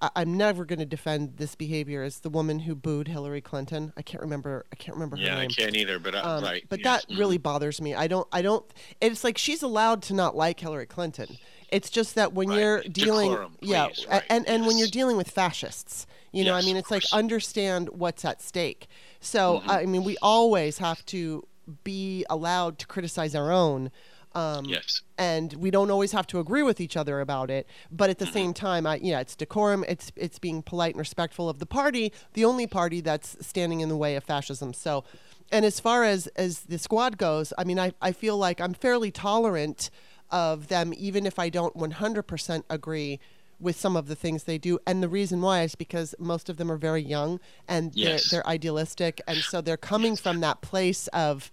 [0.00, 3.92] I, I'm never going to defend this behavior, as the woman who booed Hillary Clinton.
[3.96, 4.64] I can't remember.
[4.72, 5.32] I can't remember her name.
[5.32, 6.64] Yeah, I can't either, but uh, Um, right.
[6.68, 7.04] But yes.
[7.06, 7.94] that really bothers me.
[7.94, 8.26] I don't.
[8.32, 8.64] I don't.
[9.00, 11.36] It's like she's allowed to not like Hillary Clinton.
[11.68, 12.58] It's just that when Right.
[12.58, 16.62] you're dealing, Decorum, yeah, right, and and when you're dealing with fascists, you know, I
[16.62, 18.88] mean, it's like understand what's at stake.
[19.20, 19.70] So Mm-hmm.
[19.70, 21.46] I mean, we always have to
[21.84, 23.92] be allowed to criticize our own.
[24.32, 25.02] Um, yes.
[25.18, 28.24] and we don't always have to agree with each other about it but at the
[28.26, 28.32] Mm-hmm.
[28.32, 32.12] same time I, yeah it's decorum it's it's being polite and respectful of the party
[32.34, 35.02] the only party that's standing in the way of fascism so
[35.50, 38.72] and as far as as the squad goes i mean i, I feel like i'm
[38.72, 39.90] fairly tolerant
[40.30, 43.18] of them even if i don't 100% agree
[43.58, 46.56] with some of the things they do and the reason why is because most of
[46.56, 48.30] them are very young and Yes.
[48.30, 51.50] they're, they're idealistic and so they're coming from that place of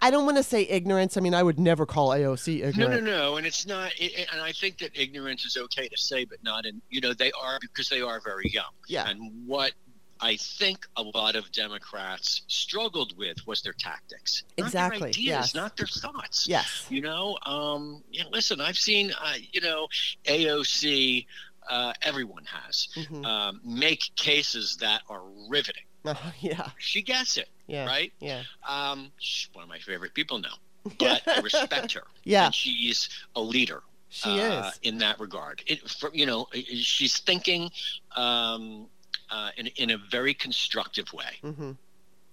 [0.00, 1.16] I don't want to say ignorance.
[1.16, 3.04] I mean, I would never call AOC No, ignorant.
[3.04, 3.36] no, no, no.
[3.36, 3.92] and it's not.
[3.98, 6.82] It, and I think that ignorance is okay to say, but not in.
[6.90, 8.72] You know, they are because they are very young.
[8.88, 9.08] Yeah.
[9.08, 9.72] And what
[10.20, 14.44] I think a lot of Democrats struggled with was their tactics.
[14.58, 15.54] Not Their ideas, yes.
[15.54, 16.46] not their thoughts.
[16.48, 16.86] Yes.
[16.88, 19.88] You know, um, yeah, listen, I've seen, uh, you know,
[20.26, 21.26] AOC,
[21.68, 23.24] uh, everyone has, Mhm.
[23.24, 25.84] um, make cases that are riveting.
[26.04, 26.70] Oh, yeah.
[26.78, 27.86] She gets it, Yeah.
[27.86, 28.12] right?
[28.20, 28.42] Yeah.
[28.68, 30.54] Um, she's one of my favorite people now,
[30.98, 32.04] but I respect her.
[32.24, 32.46] Yeah.
[32.46, 33.82] and she's a leader.
[34.08, 34.78] She uh, is.
[34.82, 35.62] in that regard.
[35.66, 37.70] It, for, you know, she's thinking
[38.16, 38.86] um,
[39.30, 41.38] uh, in in a very constructive way.
[41.42, 41.72] hmm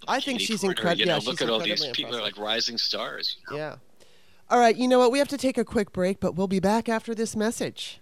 [0.08, 1.00] I think she's incredible.
[1.00, 3.38] You know, yeah, look at all these people are like rising stars.
[3.50, 3.64] you know?
[3.64, 3.76] Yeah.
[4.50, 5.12] All right, you know what?
[5.12, 8.01] We have to take a quick break, but we'll be back after this message.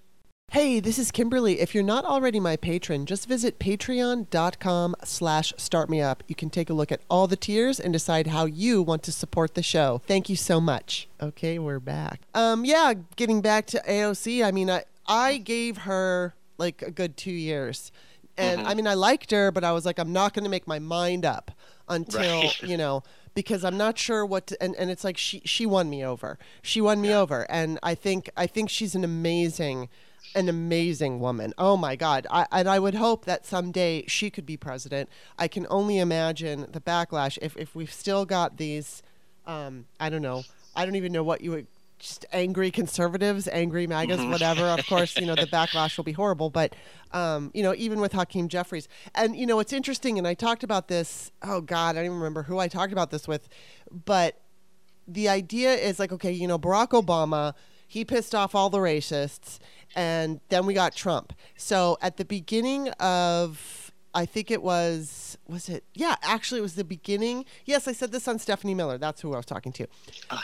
[0.51, 1.59] Hey, this is Kimberly.
[1.59, 6.21] If you're not already my patron, just visit patreon.com slash startmeup.
[6.27, 9.11] You can take a look at all the tiers and decide how you want to
[9.11, 10.01] support the show.
[10.07, 11.07] Thank you so much.
[11.21, 12.21] Okay, we're back.
[12.33, 17.15] Um, yeah, getting back to AOC, I mean, I, I gave her like a good
[17.15, 17.91] two years.
[18.35, 20.65] And I mean, I liked her, but I was like, I'm not going to make
[20.65, 21.51] my mind up
[21.87, 22.63] until, Right.
[22.63, 23.03] you know,
[23.35, 26.39] because I'm not sure what to, and, and it's like she she won me over.
[26.63, 29.89] She won me over and I think I think she's an amazing
[30.35, 31.53] an amazing woman.
[31.57, 32.27] Oh my god.
[32.29, 35.09] I and I would hope that someday she could be president.
[35.37, 39.01] I can only imagine the backlash if if we've still got these
[39.45, 40.43] um I don't know.
[40.75, 41.67] I don't even know what you would
[41.99, 44.63] just angry conservatives, angry MAGAs, whatever.
[44.63, 46.49] Of course, you know, the backlash will be horrible.
[46.49, 46.75] But,
[47.11, 48.87] um, you know, even with Hakeem Jeffries.
[49.13, 52.17] And, you know, it's interesting, and I talked about this, oh, God, I don't even
[52.17, 53.49] remember who I talked about this with,
[54.05, 54.39] but
[55.07, 57.53] the idea is like, okay, you know, Barack Obama,
[57.85, 59.59] he pissed off all the racists,
[59.95, 61.33] and then we got Trump.
[61.57, 65.83] So at the beginning of, I think it was, was it?
[65.93, 67.45] Yeah, actually, it was the beginning.
[67.65, 68.97] Yes, I said this on Stephanie Miller.
[68.97, 69.87] That's who I was talking to.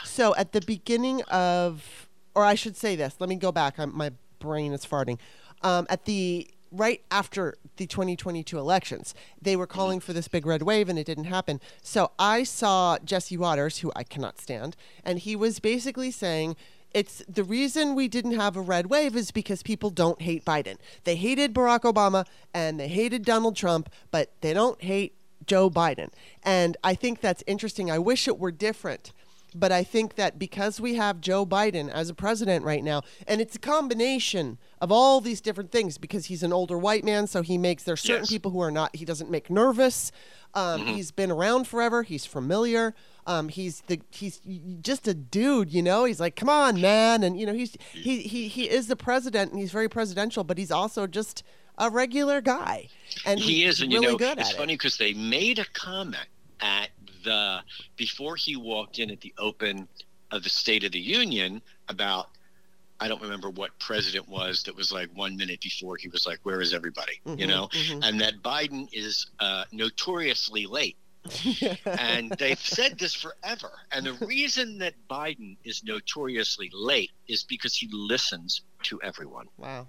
[0.04, 3.78] So at the beginning of, or I should say this, let me go back.
[3.78, 5.18] I'm, my brain is farting.
[5.62, 10.62] Um, at the right after the 2022 elections, they were calling for this big red
[10.62, 11.60] wave and it didn't happen.
[11.82, 16.56] So I saw Jesse Watters, who I cannot stand, and he was basically saying,
[16.92, 20.76] it's the reason we didn't have a red wave is because people don't hate Biden.
[21.04, 25.14] They hated Barack Obama and they hated Donald Trump, but they don't hate
[25.46, 26.08] Joe Biden.
[26.42, 27.90] And I think that's interesting.
[27.90, 29.12] I wish it were different.
[29.54, 33.40] But I think that because we have Joe Biden as a president right now, and
[33.40, 37.40] it's a combination of all these different things because he's an older white man, so
[37.40, 38.28] he makes there are certain Yes.
[38.30, 40.12] people who are not, he doesn't make nervous.
[40.52, 42.02] Um, He's been around forever.
[42.02, 42.94] He's familiar.
[43.26, 44.40] Um, he's the he's
[44.80, 46.04] just a dude, you know.
[46.04, 49.50] He's like, come on, man, and you know he's he he he is the president,
[49.50, 51.42] and he's very presidential, but he's also just
[51.78, 52.88] a regular guy,
[53.24, 54.76] and he is, and really you know, good it's funny it.
[54.78, 56.26] because they made a comment
[56.60, 56.90] at
[57.24, 57.60] the
[57.96, 59.88] before he walked in at the open
[60.30, 62.28] of the State of the Union about.
[62.98, 66.38] I don't remember what president was that was like one minute before he was like,
[66.44, 68.00] "Where is everybody?" You Mhm, know, mhm.
[68.02, 70.96] and that Biden is uh, notoriously late.
[71.86, 73.70] And they've said this forever.
[73.92, 79.46] And the reason that Biden is notoriously late is because he listens to everyone.
[79.56, 79.86] wow,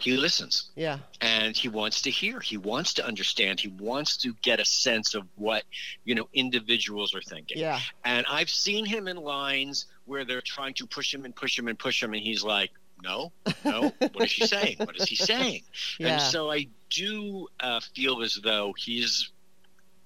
[0.00, 2.38] He listens yeah, and he wants to hear.
[2.40, 3.58] He wants to understand.
[3.60, 5.64] He wants to get a sense of what,
[6.04, 7.58] you know, individuals are thinking.
[7.58, 11.58] yeah, And I've seen him in lines where they're trying to push him and push
[11.58, 12.70] him and push him and he's like,
[13.02, 13.32] "No,
[13.64, 13.92] no.
[13.98, 14.76] What is she saying?
[14.78, 15.62] What is he saying?"
[15.98, 16.08] yeah.
[16.08, 19.30] And so I do uh, feel as though he's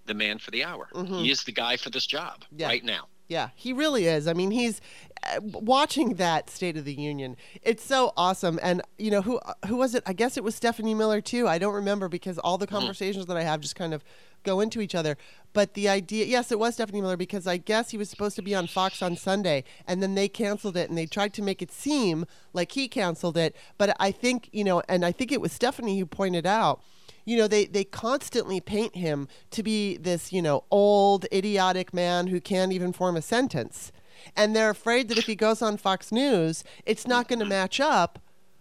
[0.06, 0.88] the man for the hour.
[0.94, 1.20] Mhm.
[1.22, 2.66] He is the guy for this job Yeah.
[2.68, 3.08] right now.
[3.28, 4.26] Yeah, he really is.
[4.28, 4.80] I mean, he's
[5.24, 7.36] uh, watching that State of the Union.
[7.62, 8.58] It's so awesome.
[8.62, 10.02] And you know who who was it?
[10.04, 11.46] I guess it was Stephanie Miller too.
[11.48, 14.02] I don't remember because all the conversations that I have just kind of
[14.42, 15.16] go into each other.
[15.52, 18.42] But the idea, yes, it was Stephanie Miller because I guess he was supposed to
[18.42, 21.62] be on Fox on Sunday, and then they canceled it, and they tried to make
[21.62, 23.54] it seem like he canceled it.
[23.78, 26.82] But I think you know, and I think it was Stephanie who pointed out
[27.24, 32.26] you know they they constantly paint him to be this you know old idiotic man
[32.28, 33.92] who can't even form a sentence
[34.36, 37.80] and they're afraid that if he goes on Fox News it's not going to match
[37.80, 38.18] up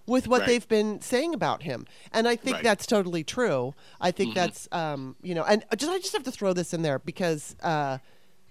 [0.08, 0.48] with what Right.
[0.48, 2.64] they've been saying about him and I think Right.
[2.64, 6.32] that's totally true I think that's um you know and just I just have to
[6.32, 8.00] throw this in there because uh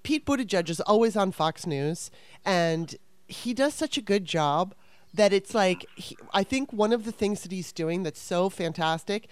[0.03, 2.11] Pete Buttigieg is always on Fox News,
[2.43, 2.97] and
[3.29, 4.75] he does such a good job
[5.13, 8.49] that it's like he, I think one of the things that he's doing that's so
[8.49, 9.29] fantastic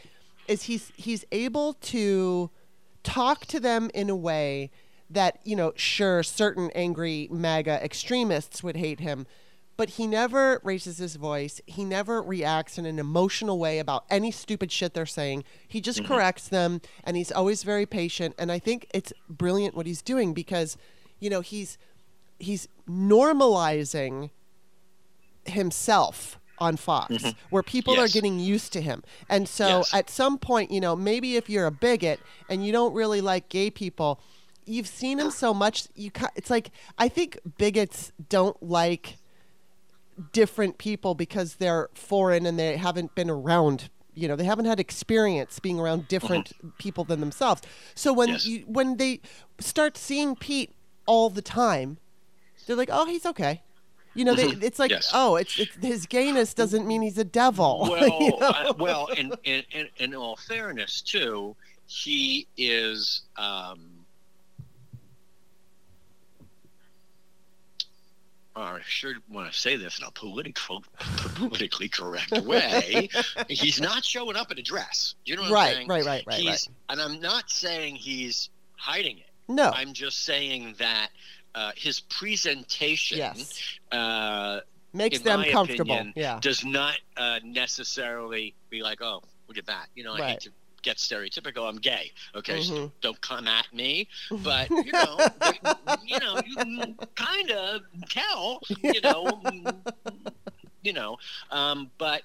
[0.49, 2.51] is he's he's able to
[3.05, 4.71] talk to them in a way
[5.11, 9.27] that you know sure certain angry MAGA extremists would hate him.
[9.77, 11.61] But he never raises his voice.
[11.67, 15.45] He never reacts in an emotional way about any stupid shit they're saying.
[15.69, 16.13] He just mm-hmm.
[16.13, 18.35] corrects them, and he's always very patient.
[18.41, 20.77] And I think it's brilliant what he's doing because,
[21.21, 21.79] you know, he's
[22.41, 24.31] he's normalizing
[25.45, 27.31] himself on Fox, mm-hmm.
[27.51, 29.03] where people are getting used to him.
[29.29, 29.95] And so Yes.
[29.95, 33.49] at some point, you know, maybe if you're a bigot and you don't really like
[33.49, 34.21] gay people,
[34.67, 35.89] you've seen him so much.
[35.95, 39.17] You it's like I think bigots don't like
[40.33, 44.81] different people because they're foreign and they haven't been around you know, they haven't had
[44.81, 46.09] experience being around mm-hmm.
[46.09, 47.63] different people than themselves.
[47.95, 48.47] So when Yes.
[48.47, 49.21] you when they
[49.61, 50.75] start seeing Pete
[51.07, 51.99] all the time,
[52.67, 53.63] they're like, "Oh, he's okay."
[54.19, 55.13] You know, they, it's like, Yes.
[55.15, 58.49] "Oh, it's, it's his gayness doesn't mean he's a devil." Well, you know?
[58.49, 61.55] uh, well, in, in, all fairness, too,
[61.87, 63.23] he is.
[63.37, 63.79] Um,
[68.57, 70.83] I sure want to say this in a political,
[71.37, 73.09] politically correct way.
[73.49, 75.15] he's not showing up in a dress.
[75.27, 75.89] You know what I'm saying?
[75.89, 76.69] right, right, right, he's, right.
[76.89, 79.27] And I'm not saying he's hiding it.
[79.47, 81.11] No, I'm just saying that
[81.55, 84.61] uh, his presentation yes, uh,
[84.93, 85.95] makes in them my comfortable.
[85.95, 89.87] opinion, yeah, does not uh, necessarily be like, oh, look at that.
[89.95, 90.31] You know, I Right.
[90.31, 90.51] hate to
[90.83, 91.69] get stereotypical.
[91.69, 92.13] I'm gay.
[92.37, 92.93] Okay, so Mhm.
[93.01, 94.07] don't come at me.
[94.31, 95.19] But you know,
[96.05, 98.61] you know, you can kind of tell.
[98.83, 99.41] You know,
[100.83, 101.19] you know.
[101.51, 102.23] Um, but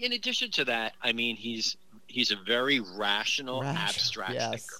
[0.00, 4.50] in addition to that, I mean, he's he's a very rational, Rash- abstract yes.
[4.50, 4.76] thinker.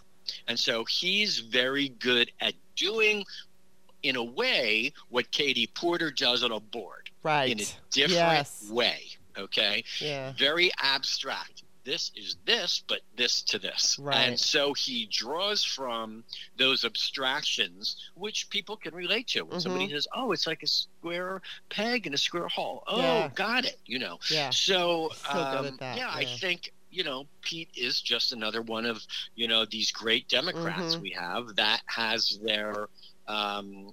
[0.48, 3.24] And so he's very good at doing,
[4.04, 7.50] in a way, what Katie Porter does on a board right.
[7.50, 8.68] in a different Yes.
[8.70, 9.00] way.
[9.36, 11.64] Okay, Yeah, very abstract.
[11.82, 13.98] This is this, but this to this.
[13.98, 14.16] Right.
[14.16, 16.22] And so he draws from
[16.56, 19.42] those abstractions, which people can relate to.
[19.42, 19.94] When somebody Mm-hmm.
[19.96, 23.28] says, "Oh, it's like a square peg in a square hole." Oh, Yeah.
[23.34, 23.80] got it.
[23.86, 24.18] You know.
[24.30, 28.86] yeah, So, So um, that, yeah, I think you know Pete is just another one
[28.86, 31.00] of you know these great Democrats Mhm.
[31.00, 32.88] we have that has their,
[33.26, 33.92] um,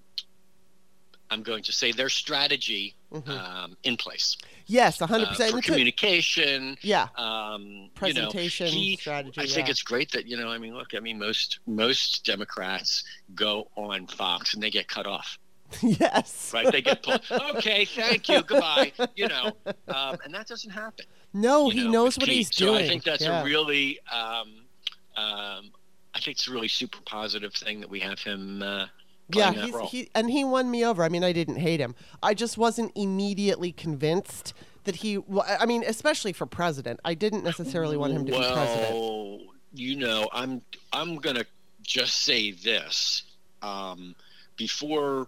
[1.29, 3.29] I'm going to say their strategy Mhm.
[3.29, 4.37] um, in place
[4.71, 5.51] yes, a uh, hundred percent.
[5.51, 6.77] for communication.
[6.81, 9.41] Yeah, Um, presentation you know, he, strategy.
[9.41, 10.49] I think it's great that you know.
[10.49, 10.95] I mean, look.
[10.95, 13.03] I mean, most most Democrats
[13.35, 15.37] go on Fox and they get cut off.
[15.81, 16.51] yes.
[16.53, 16.71] Right?
[16.71, 17.21] They get pulled.
[17.55, 18.91] okay, thank you, goodbye.
[19.15, 19.55] You know,
[19.87, 21.05] um, and that doesn't happen.
[21.33, 22.79] No, he know, knows what he's doing.
[22.79, 23.41] So I think that's yeah.
[23.41, 24.65] a really, um,
[25.15, 25.71] um,
[26.13, 28.61] I think it's a really super positive thing that we have him.
[28.61, 28.87] Uh,
[29.33, 31.03] yeah, he's, he and he won me over.
[31.03, 31.95] I mean, I didn't hate him.
[32.21, 35.19] I just wasn't immediately convinced that he.
[35.59, 39.49] I mean, especially for president, I didn't necessarily want him to well, be president.
[39.73, 40.61] you know, I'm
[40.93, 41.45] I'm gonna
[41.81, 43.23] just say this.
[43.61, 44.15] Um,
[44.57, 45.27] before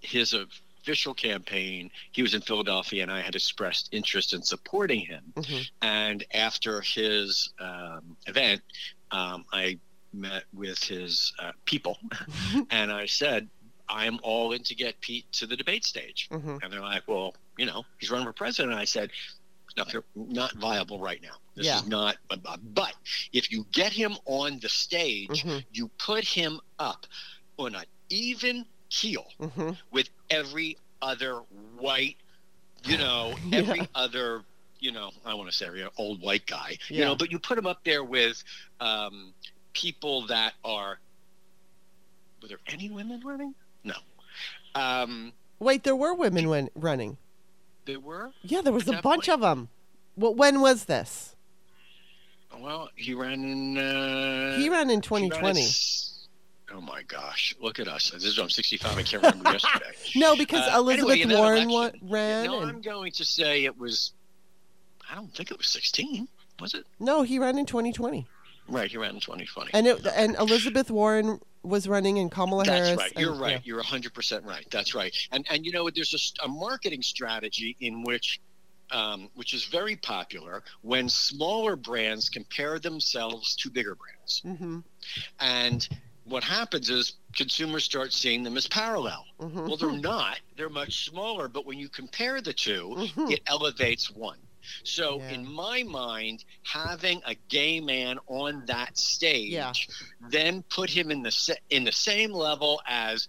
[0.00, 5.22] his official campaign, he was in Philadelphia, and I had expressed interest in supporting him.
[5.36, 5.70] Mhm.
[5.82, 8.62] And after his um, event,
[9.10, 9.78] um, I
[10.12, 11.98] met with his uh, people,
[12.70, 13.48] and I said,
[13.88, 16.62] "I'm all in to get Pete to the debate stage." Mhm.
[16.62, 19.10] And they're like, "Well, you know, he's running for president." And I said,
[19.76, 21.36] "No, not viable right now.
[21.54, 21.80] This Yeah.
[21.80, 22.16] is not.
[22.28, 22.94] But
[23.32, 25.64] if you get him on the stage, Mhm.
[25.72, 27.06] you put him up
[27.58, 29.76] on an even keel Mhm.
[29.90, 31.40] with every other
[31.76, 32.16] white,
[32.84, 33.58] you know, Yeah.
[33.58, 34.44] every other,
[34.80, 37.58] you know, I want to say every old white guy, you know, but you put
[37.58, 38.42] him up there with
[38.80, 39.34] um,
[39.78, 40.98] people that are.
[42.42, 43.54] Were there any women running?
[43.84, 43.94] No.
[44.74, 47.16] Um, Wait, there were women when, running.
[47.84, 48.30] there were.
[48.42, 49.68] Yeah, there was a bunch point- of them.
[50.16, 51.34] Well, when was this?
[52.60, 53.78] Well, he ran in.
[53.78, 55.64] Uh, he ran in 2020.
[56.74, 57.54] Oh my gosh!
[57.60, 58.10] Look at us.
[58.10, 58.98] This is I'm 65.
[58.98, 59.84] I can't remember yesterday.
[60.16, 62.46] No, because Uh, Elizabeth anyway, Warren election- ran.
[62.46, 64.12] No, and- I'm going to say it was.
[65.10, 66.28] I don't think it was 16.
[66.60, 66.84] Was it?
[66.98, 68.26] no, he ran in 2020.
[68.68, 69.70] Right, he ran in 2020.
[69.72, 72.98] And it, and Elizabeth Warren was running and Kamala That's Harris.
[72.98, 73.12] right.
[73.16, 73.40] You're yeah.
[73.40, 73.60] right.
[73.66, 74.66] You're 100% right.
[74.70, 75.14] That's right.
[75.32, 78.40] And and you know there's a, a marketing strategy in which
[78.90, 84.42] um, which is very popular when smaller brands compare themselves to bigger brands.
[84.46, 84.82] Mhm,
[85.40, 85.86] And
[86.24, 89.26] what happens is consumers start seeing them as parallel.
[89.40, 89.66] mhm.
[89.68, 90.40] Well, they're not.
[90.56, 93.30] They're much smaller, but when you compare the 2 Mhm.
[93.32, 94.38] it elevates one.
[94.84, 95.30] So, Yeah.
[95.30, 99.72] in my mind, having a gay man on that stage, Yeah.
[100.30, 103.28] then put him in the in the same level as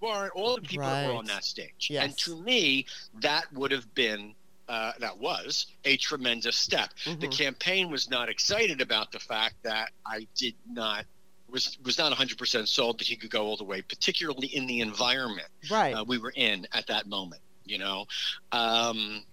[0.00, 1.88] Warren, all the people that were on that stage.
[1.90, 2.04] Yes.
[2.04, 2.86] And to me,
[3.20, 4.34] that would have been.
[4.68, 6.92] Uh, that was a tremendous step.
[7.06, 7.32] The Mhm.
[7.38, 11.06] campaign was not excited about the fact that I did not
[11.48, 14.80] was was not 100% sold that he could go all the way, particularly in the
[14.80, 15.94] environment Right.
[15.94, 17.40] uh, we were in at that moment.
[17.64, 18.06] You know,
[18.52, 19.24] um,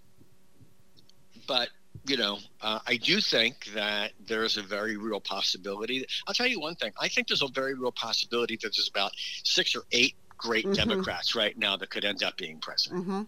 [1.47, 1.69] but
[2.07, 6.05] you know, uh, I do think that there is a very real possibility.
[6.27, 6.91] I'll tell you one thing.
[6.99, 9.11] I think there's a very real possibility that there's about
[9.43, 10.75] six or eight great Mhm.
[10.75, 13.05] Democrats right now that could end up being president.
[13.05, 13.21] hmm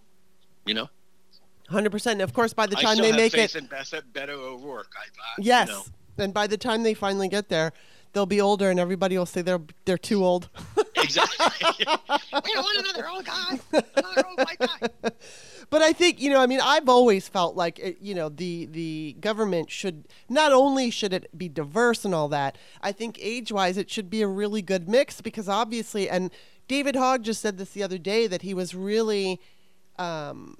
[0.65, 0.89] You know,
[1.69, 2.21] Hundred percent.
[2.21, 4.91] Of course, by the time they make it, in Beth, Beto O'Rourke.
[4.97, 5.83] I, I, yes, You know,
[6.23, 7.73] and by the time they finally get there,
[8.13, 10.49] they'll be older, and everybody will say they're they're too old.
[10.97, 11.85] exactly.
[11.87, 13.59] we don't want another old guy.
[13.71, 15.11] Another old white guy.
[15.69, 18.65] But I think you know, I mean, I've always felt like it, you know the
[18.65, 22.57] the government should not only should it be diverse and all that.
[22.81, 26.31] I think age wise, it should be a really good mix because obviously, and
[26.67, 29.41] David Hogg just said this the other day that he was really,
[29.99, 30.57] um,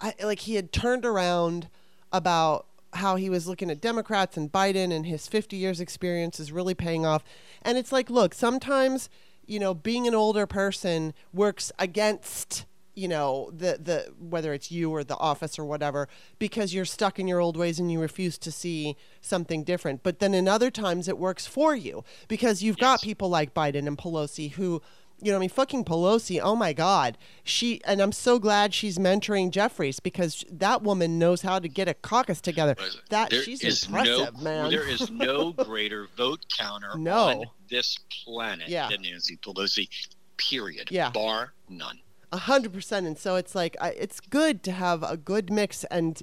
[0.00, 1.68] I, like he had turned around
[2.12, 6.52] about how he was looking at Democrats and Biden and his 50 years experience is
[6.52, 7.24] really paying off.
[7.62, 9.08] And it's like, look, sometimes,
[9.46, 14.90] you know, being an older person works against you know the the whether it's you
[14.90, 18.38] or the office or whatever because you're stuck in your old ways and you refuse
[18.38, 22.78] to see something different but then in other times it works for you because you've
[22.78, 24.80] got people like Biden and Pelosi who
[25.20, 26.40] you know, I mean, fucking Pelosi.
[26.42, 31.42] Oh my God, she and I'm so glad she's mentoring Jeffries because that woman knows
[31.42, 32.76] how to get a caucus together.
[33.10, 34.70] That There she's is impressive, no, man.
[34.70, 37.44] There is no greater vote counter No.
[37.74, 38.88] This planet Yeah.
[38.88, 39.88] than Nancy Pelosi.
[40.36, 40.88] Period.
[40.90, 41.10] Yeah.
[41.10, 42.00] Bar none.
[42.32, 43.06] A hundred percent.
[43.06, 45.84] And so it's like I, it's good to have a good mix.
[45.84, 46.20] And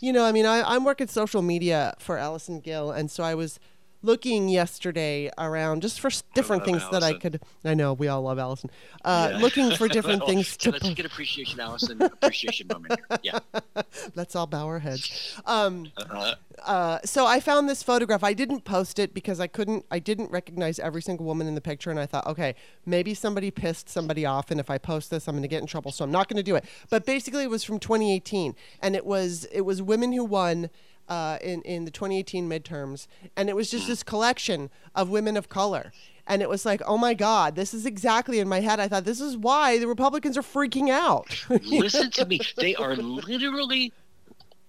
[0.00, 3.34] you know, I mean, I, I'm working social media for Allison Gill, and so I
[3.34, 3.58] was
[4.02, 7.40] looking yesterday around just for different things that I could.
[7.64, 8.70] I know we all love Allison.
[9.04, 9.38] Uh, Yeah.
[9.38, 10.70] Looking for different Well, things to.
[10.70, 12.00] Let's an appreciation, Allison.
[12.02, 13.00] Appreciation moment.
[13.10, 13.18] Here.
[13.22, 13.82] Yeah.
[14.14, 15.36] Let's all bow our heads.
[15.46, 16.34] Um, Uh,
[16.64, 18.24] uh, so I found this photograph.
[18.24, 19.84] I didn't post it because I couldn't.
[19.90, 23.50] I didn't recognize every single woman in the picture, and I thought, okay, maybe somebody
[23.50, 25.92] pissed somebody off, and if I post this, I'm going to get in trouble.
[25.92, 26.64] So I'm not going to do it.
[26.90, 30.70] But basically, it was from 2018, and it was it was women who won.
[31.08, 35.48] Uh, in in the 2018 midterms, and it was just this collection of women of
[35.48, 35.90] color,
[36.26, 38.78] and it was like, oh my God, this is exactly in my head.
[38.78, 41.46] I thought this is why the Republicans are freaking out.
[41.64, 42.40] listen to me.
[42.56, 43.92] They are literally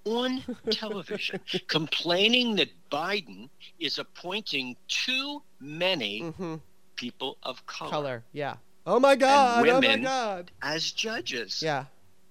[0.06, 6.56] on television complaining that Biden is appointing too many hmm
[6.96, 8.56] people of color, Color, yeah.
[8.86, 10.04] Oh my God, oh my women.
[10.04, 10.52] God.
[10.62, 11.62] as judges.
[11.62, 11.86] Yeah.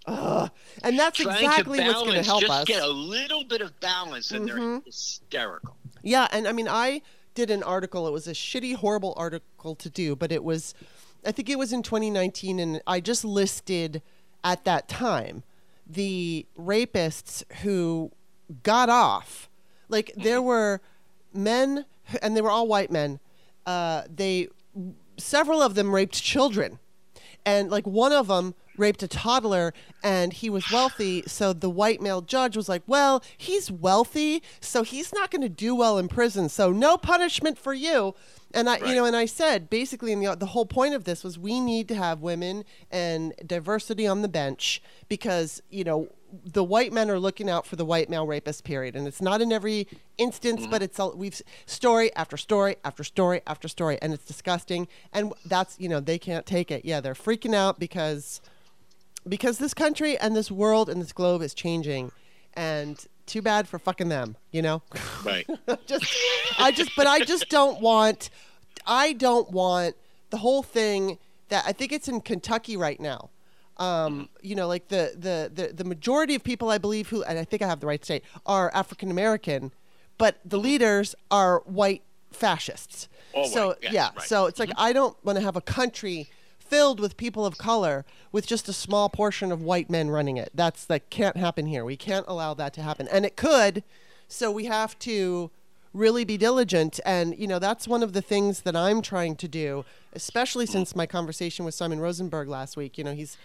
[0.09, 0.51] Ugh.
[0.83, 2.65] And that's Trying exactly to what's balance, going to help just us.
[2.67, 4.85] get a little bit of balance, and they're Mhm.
[4.85, 5.77] hysterical.
[6.03, 7.03] Yeah, and I mean, I
[7.35, 8.07] did an article.
[8.07, 10.75] It was a shitty, horrible article to do, but it was,
[11.27, 14.03] I think it was in 2019, and I just listed
[14.45, 15.43] at that time
[15.87, 18.11] the rapists who
[18.63, 19.49] got off.
[19.89, 20.81] Like there were
[21.33, 21.85] men,
[22.23, 23.21] and they were all white men.
[23.67, 24.49] Uh, they,
[25.19, 26.79] several of them raped children,
[27.45, 29.73] and like one of them raped a toddler
[30.03, 31.23] and he was wealthy.
[31.27, 35.49] So the white male judge was like well he's wealthy so he's not going to
[35.49, 38.15] do well in prison so no punishment for you.
[38.55, 41.23] And i you know and i said basically in the, the whole point of this
[41.23, 46.09] was we need to have women and diversity on the bench because you know
[46.45, 48.95] the white men are looking out for the white male rapist period.
[48.95, 50.71] And it's not in every instance mm-hmm.
[50.71, 54.89] but it's all we've story after story after story after story and it's disgusting.
[55.13, 56.85] And that's you know they can't take it.
[56.85, 58.41] Yeah they're freaking out because
[59.29, 62.11] because this country and this world and this globe is changing
[62.55, 64.83] and too bad for fucking them you know
[65.25, 65.47] Right.
[65.87, 66.05] just
[66.59, 68.31] i just but i just don't want
[68.87, 69.95] i don't want
[70.31, 71.19] the whole thing
[71.51, 73.31] that i think it's in kentucky right now
[73.77, 77.39] um, you know like the, the the the majority of people i believe who and
[77.39, 79.71] i think i have the right state are african american
[80.17, 82.03] but the leaders are white
[82.33, 84.11] fascists All so white, yes, yeah right.
[84.17, 84.21] Mm-hmm.
[84.27, 86.29] so it's like i don't want to have a country
[86.69, 90.51] filled with people of color with just a small portion of white men running it.
[90.55, 91.85] That's that can't happen here.
[91.85, 93.09] We can't allow that to happen.
[93.09, 93.83] And it could.
[94.29, 95.51] So we have to
[95.95, 99.49] really be diligent and you know that's one of the things that I'm trying to
[99.49, 102.99] do, especially since my conversation with Simon Rosenberg last week.
[102.99, 103.39] You know, he's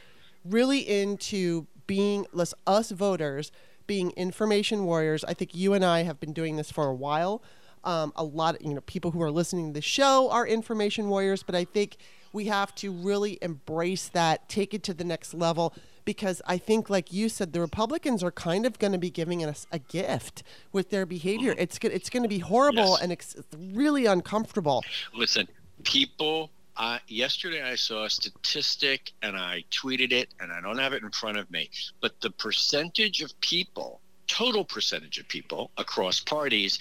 [0.44, 3.52] really into being us us voters
[3.88, 5.24] being information warriors.
[5.24, 7.42] I think you and I have been doing this for a while.
[7.84, 11.10] Um, a lot, of you know, people who are listening to the show are information
[11.10, 11.98] warriors, but I think
[12.34, 15.74] we have to really embrace that, take it to the next level,
[16.04, 19.46] because I think, like you said, the Republicans are kind of going to be giving
[19.46, 21.56] us a gift with their behavior.
[21.58, 23.02] It's go- it's going to be horrible Yes.
[23.02, 24.84] and ex- really uncomfortable.
[25.14, 25.48] Listen,
[25.84, 26.50] people.
[26.76, 31.04] Uh, yesterday, I saw a statistic and I tweeted it, and I don't have it
[31.04, 31.70] in front of me.
[32.02, 36.80] But the percentage of people, total percentage of people across parties,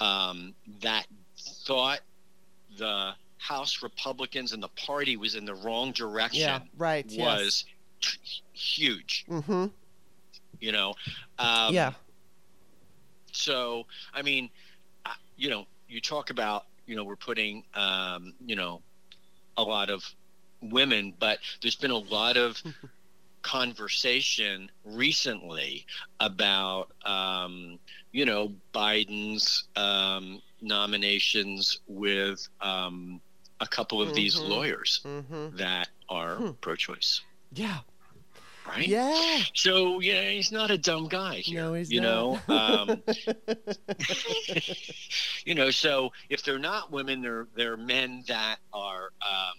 [0.00, 1.06] um, that
[1.66, 2.00] thought
[2.78, 3.12] the
[3.44, 7.04] House Republicans and the party was in the wrong direction Yeah, right.
[7.18, 7.66] was
[8.00, 8.18] t-
[8.54, 9.26] huge.
[9.28, 9.66] Mm-hmm.
[10.60, 10.94] You know.
[11.38, 11.92] Um, yeah.
[13.32, 13.84] So,
[14.14, 14.48] I mean,
[15.36, 18.80] you know, you talk about, you know, we're putting, um, you know,
[19.58, 20.02] a lot of
[20.62, 22.62] women, but there's been a lot of
[23.42, 25.84] conversation recently
[26.20, 27.78] about, um,
[28.12, 33.20] you know, Biden's um, nominations with um,
[33.60, 34.48] a couple of these Mhm.
[34.48, 35.56] lawyers Mm-hmm.
[35.56, 36.50] that are Hmm.
[36.60, 37.20] pro choice.
[37.52, 37.80] Yeah.
[38.66, 38.86] right?
[38.88, 39.42] Yeah.
[39.54, 41.60] So yeah, he's not a dumb guy here.
[41.62, 42.48] No, he's you not.
[42.48, 43.02] know, um,
[45.44, 45.70] you know.
[45.70, 49.52] So if they're not women, they're they're men that are um,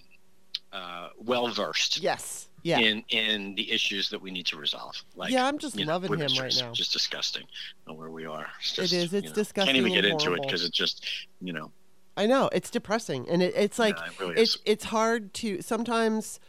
[0.73, 2.47] uh, well versed yes.
[2.63, 2.79] Yeah.
[2.79, 4.95] in in the issues that we need to resolve.
[5.15, 6.71] Like yeah, I'm just you know, loving him right rights, now.
[6.73, 7.45] Just disgusting
[7.85, 8.47] where we are.
[8.59, 11.05] It's just, is, it's you know, disgusting Can't even get into it because it just,
[11.41, 11.71] you know,
[12.17, 15.61] I know it's depressing, and it, it's like yeah, it really it's it's hard to
[15.61, 16.39] sometimes.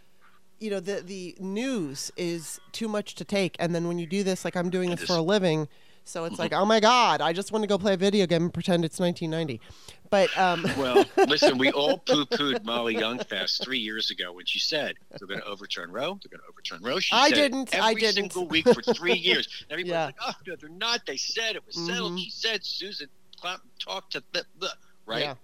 [0.58, 4.22] You know the the news is too much to take, and then when you do
[4.22, 5.06] this, like I'm doing this is.
[5.06, 5.68] for a living,
[6.04, 6.32] so Mm-hmm.
[6.32, 8.54] it's like, oh my god, I just want to go play a video game and
[8.54, 9.60] pretend it's 1990.
[10.08, 14.94] But um, Well, listen, we all poo-pooed Molly Jong-Fast three years ago when she said
[15.18, 16.18] they're going to overturn Roe.
[16.22, 17.00] They're going to overturn Roe.
[17.00, 18.02] She I said didn't, I didn't.
[18.04, 19.48] Every single week for three years.
[19.70, 20.04] Everybody's Yeah.
[20.06, 22.12] like, "Oh no, they're not." They said it was settled.
[22.12, 22.20] Mhm.
[22.24, 23.08] She said Susan
[23.38, 24.70] Clem- talked to the, the
[25.04, 25.20] right.
[25.20, 25.34] Yeah.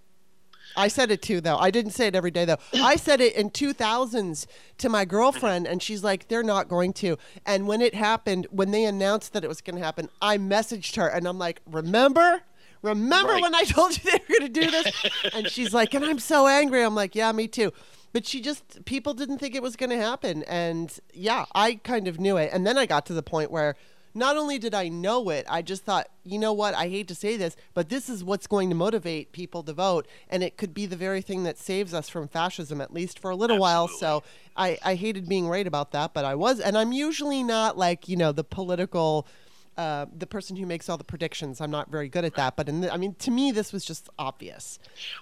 [0.75, 1.57] I said it too, though.
[1.57, 2.57] I didn't say it every day, though.
[2.73, 4.45] I said it in 2000s
[4.79, 7.17] to my girlfriend, and she's like, they're not going to.
[7.45, 10.95] And when it happened, when they announced that it was going to happen, I messaged
[10.95, 12.41] her, and I'm like, remember?
[12.81, 13.41] Remember Right.
[13.41, 15.05] when I told you they were going to do this?
[15.33, 16.83] and she's like, and I'm so angry.
[16.83, 17.71] I'm like, yeah, me too.
[18.11, 20.43] But she just, people didn't think it was going to happen.
[20.43, 22.49] And yeah, I kind of knew it.
[22.53, 23.75] And then I got to the point where
[24.13, 26.75] not only did I know it, I just thought, you know what?
[26.75, 30.07] I hate to say this, but this is what's going to motivate people to vote.
[30.29, 33.31] And it could be the very thing that saves us from fascism, at least for
[33.31, 33.87] a little while.
[33.87, 34.23] So
[34.55, 36.59] I, I hated being right about that, but I was.
[36.59, 39.27] And I'm usually not like, you know, the political.
[39.75, 41.59] Uh, the person who makes all the predictions.
[41.59, 43.83] I'm not very good at that, but in the, I mean, to me, this was
[43.83, 44.77] just obvious.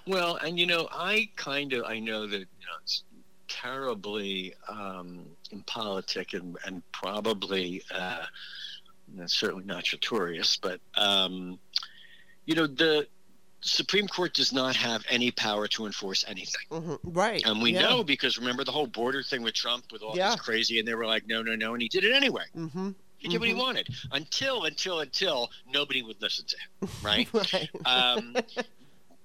[0.06, 3.02] Well, and you know, I kind of I know that you know it's
[3.48, 8.26] terribly um, impolitic and and probably uh,
[9.18, 11.58] that's certainly not notorious, but um,
[12.46, 13.06] you know the
[13.60, 16.62] Supreme Court does not have any power to enforce anything.
[16.70, 17.42] hmm Right.
[17.46, 17.82] And we yeah.
[17.82, 20.30] know because remember the whole border thing with Trump with all Yeah.
[20.32, 22.42] this crazy, and they were like, no, no, no, and he did it anyway.
[22.56, 22.90] Mm-hmm.
[23.18, 23.58] He did what he Mhm.
[23.58, 27.28] wanted until, until, until nobody would listen to him, right?
[27.32, 27.70] right.
[27.86, 28.34] um,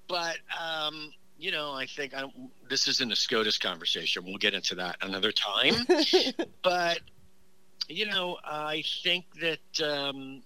[0.06, 2.24] but um, you know, I think I,
[2.70, 4.24] this isn't a SCOTUS conversation.
[4.24, 5.74] We'll get into that another time.
[6.62, 7.00] but
[7.88, 10.42] you know, I think that um,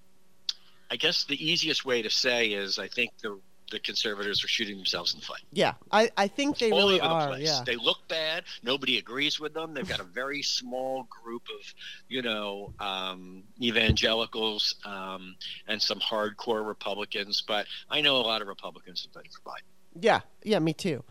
[0.90, 3.38] I guess the easiest way to say is I think the
[3.70, 5.40] the conservators are shooting themselves in the foot.
[5.50, 7.22] yeah, I, I think they all really over are.
[7.22, 7.48] the place.
[7.48, 7.62] Yeah.
[7.64, 8.44] They look bad.
[8.62, 9.72] Nobody agrees with them.
[9.72, 11.74] They've got a very small group of,
[12.06, 15.36] you know, um, evangelicals um,
[15.66, 17.42] and some hardcore Republicans.
[17.46, 20.02] But I know a lot of Republicans have voted for Biden.
[20.02, 21.02] Yeah, yeah, me too.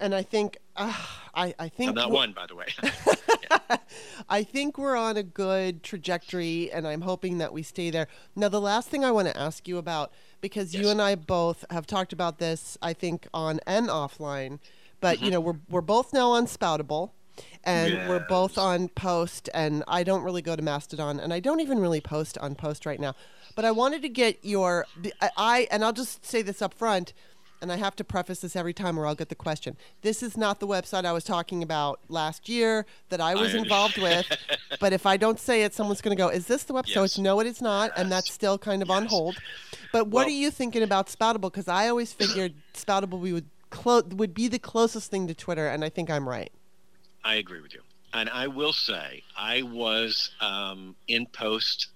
[0.00, 0.92] And I think uh,
[1.34, 2.66] I I think I'm not one, by the way.
[4.28, 8.08] I think we're on a good trajectory, and I'm hoping that we stay there.
[8.34, 11.64] Now, the last thing I want to ask you about, because you and I both
[11.70, 14.58] have talked about this, I think on and offline,
[15.00, 17.10] but you know we're we're both now on Spoutable,
[17.64, 21.60] and we're both on Post, and I don't really go to Mastodon, and I don't
[21.60, 23.14] even really post on Post right now.
[23.54, 24.86] But I wanted to get your
[25.36, 27.12] I and I'll just say this up front.
[27.62, 29.76] And I have to preface this every time or I'll get the question.
[30.02, 33.58] This is not the website I was talking about last year that I was I
[33.58, 34.26] involved with.
[34.78, 37.02] But if I don't say it, someone's going to go, "Is this the website?" So
[37.04, 39.38] it's no, it is not, and that's still kind of on hold.
[39.90, 41.42] But what Well- are you thinking about Spoutable?
[41.52, 45.82] Because I always figured Spoutable would clo- would be the closest thing to Twitter, and
[45.84, 46.52] I think I'm right.
[47.24, 47.80] I agree with you.
[48.12, 51.88] And I will say, I was um, in post,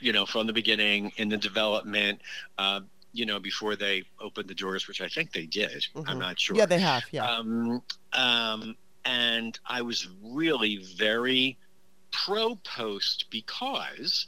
[0.00, 2.20] you know, from the beginning in the development,
[2.58, 2.80] uh,
[3.14, 5.86] you know, before they opened the doors, which I think they did.
[5.94, 6.04] Mhm.
[6.08, 6.56] I'm not sure.
[6.56, 7.04] Yeah, they have.
[7.12, 7.24] Yeah.
[7.30, 11.56] Um, um, and I was really very
[12.10, 14.26] pro post because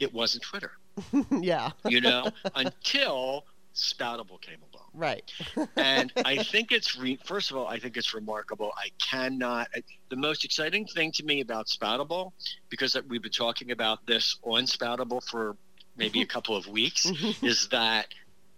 [0.00, 0.72] it wasn't Twitter,
[1.40, 1.70] yeah.
[1.88, 4.90] you know, until Spoutable came along.
[4.92, 5.30] Right.
[5.76, 8.72] And I think it's, re- first of all, I think it's remarkable.
[8.76, 9.68] I cannot,
[10.08, 12.32] the most exciting thing to me about Spoutable,
[12.70, 15.56] because we've been talking about this on Spoutable for
[15.96, 17.06] maybe a couple of weeks,
[17.42, 18.06] is that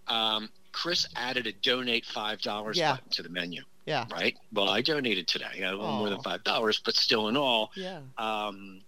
[0.07, 2.93] um, Chris added a donate $5 Yeah.
[2.95, 4.05] button to the menu yeah.
[4.13, 4.37] right?
[4.53, 8.01] Well, I donated today, a little more than five dollars, but still in all, Yeah.
[8.19, 8.83] um,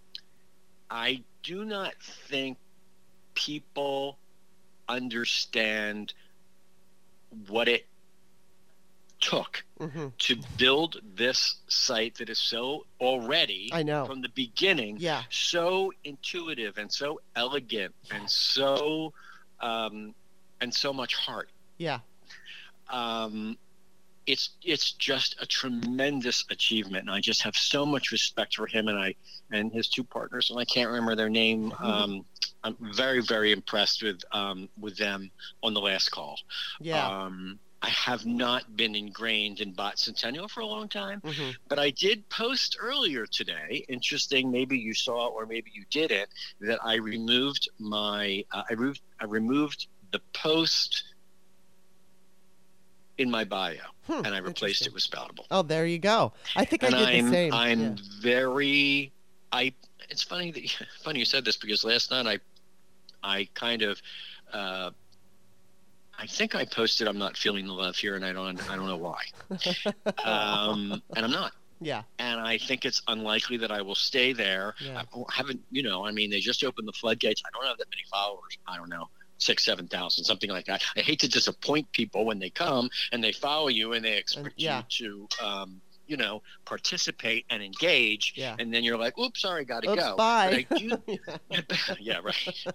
[0.91, 1.93] I do not
[2.29, 2.57] think
[3.33, 4.19] people
[4.87, 6.13] understand
[7.47, 7.87] what it
[9.21, 14.05] took hmm to build this site that is so already I know.
[14.05, 15.23] from the beginning Yeah.
[15.29, 19.13] so intuitive and so elegant and so
[19.59, 20.13] um,
[20.59, 21.99] and so much heart Yeah.
[22.89, 23.57] um,
[24.27, 28.87] it's it's just a tremendous achievement, and I just have so much respect for him
[28.87, 29.15] and I
[29.51, 31.73] and his two partners, and I can't remember their name.
[31.79, 32.23] Um,
[32.63, 35.31] I'm very very impressed with um, with them
[35.63, 36.37] on the last call.
[36.79, 37.07] Yeah.
[37.07, 41.55] Um, I have not been ingrained in Bot Sentinel for a long time, Mhm.
[41.67, 43.83] but I did post earlier today.
[43.89, 46.29] Interesting, maybe you saw or maybe you didn't.
[46.59, 51.03] That I removed my uh, I removed I removed the post
[53.17, 53.77] in my bio
[54.07, 55.45] Hmm, and I replaced it with Spoutable.
[55.51, 56.33] Oh, there you go.
[56.55, 57.53] I think and I did I'm the same.
[57.53, 57.95] I'm Yeah.
[58.19, 59.11] very
[59.51, 59.73] I.
[60.09, 60.69] It's funny that
[61.03, 62.39] funny you said this because last night I
[63.37, 64.01] I kind of.
[64.53, 64.91] Uh,
[66.21, 68.85] I think I posted I'm not feeling the love here, and I don't I don't
[68.85, 69.23] know why.
[70.23, 71.53] um, and I'm not.
[71.79, 72.03] yeah.
[72.19, 74.75] And I think it's unlikely that I will stay there.
[74.79, 75.01] Yeah.
[75.01, 77.41] I haven't, you know, I mean, they just opened the floodgates.
[77.43, 78.55] I don't have that many followers.
[78.67, 79.09] I don't know,
[79.39, 80.83] six, seven thousand, something like that.
[80.95, 84.53] I hate to disappoint people when they come and they follow you and they expect
[84.57, 84.83] yeah.
[84.91, 85.81] you to, um,
[86.11, 88.33] you know, participate and engage.
[88.35, 88.57] Yeah.
[88.59, 90.15] And then you're like, oops, sorry, got to go.
[90.17, 90.67] bye.
[90.77, 90.97] Do,
[92.01, 92.67] yeah, right.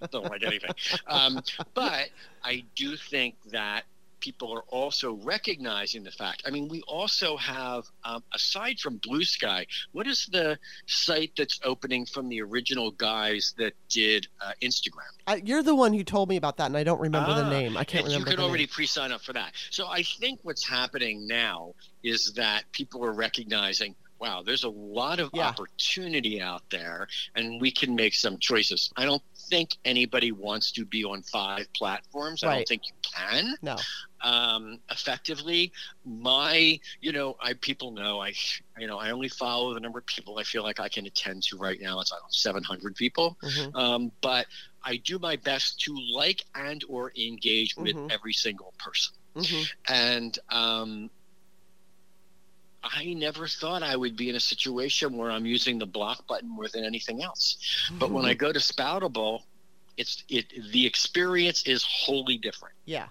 [0.10, 0.70] Don't like anything.
[1.06, 1.42] Um,
[1.74, 2.08] but
[2.42, 3.84] I do think that
[4.24, 6.42] people are also recognizing the fact.
[6.46, 12.06] I mean, we also have, um, aside from Bluesky, what is the site that's opening
[12.06, 15.12] from the original guys that did uh, Instagram?
[15.26, 17.50] I, you're the one who told me about that, and I don't remember the Ah,
[17.50, 17.76] name.
[17.76, 18.30] I can't remember.
[18.30, 18.68] you could the already name.
[18.72, 19.52] pre-sign up for that.
[19.70, 25.20] So I think what's happening now is that people are recognizing, wow, there's a lot
[25.20, 25.48] of Yeah.
[25.48, 28.90] opportunity out there, and we can make some choices.
[28.96, 32.42] I don't think anybody wants to be on five platforms.
[32.42, 33.76] I don't think you can No.
[34.24, 35.70] Um, effectively.
[36.04, 38.32] My, you know, I people know I,
[38.78, 41.42] you know, I only follow the number of people I feel like I can attend
[41.44, 42.00] to right now.
[42.00, 43.74] It's I 700 people Mhm.
[43.76, 44.46] um, but
[44.82, 48.10] I do my best to like and or engage with Mhm.
[48.10, 49.14] every single person.
[49.36, 49.70] Mhm.
[49.88, 51.10] And um,
[52.82, 56.48] I never thought I would be in a situation where I'm using the block button
[56.48, 57.56] more than anything else.
[57.98, 59.40] But when I go to Spoutable,
[59.96, 62.74] it's it the experience is wholly different.
[62.84, 63.08] Yeah.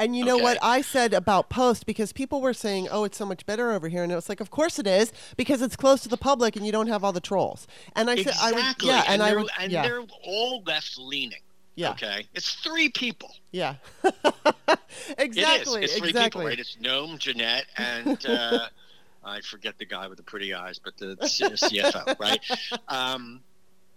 [0.00, 3.26] And you know what I said about Post because people were saying, "Oh, it's so
[3.26, 6.00] much better over here," and it was like, "Of course it is because it's close
[6.04, 8.58] to the public and you don't have all the trolls." And I said, "I would,
[8.60, 8.88] exactly.
[8.88, 11.42] yeah," and, and, I would, and yeah, they're all left leaning.
[11.74, 13.34] yeah, Okay, it's three people.
[13.52, 13.74] yeah,
[15.18, 15.90] exactly, is.
[15.90, 16.28] It's three exactly.
[16.30, 16.58] people, right?
[16.58, 18.68] It's Noam, Jeanette, and uh,
[19.24, 22.40] I forget the guy with the pretty eyes, but the CFO, right?
[22.88, 23.42] Um,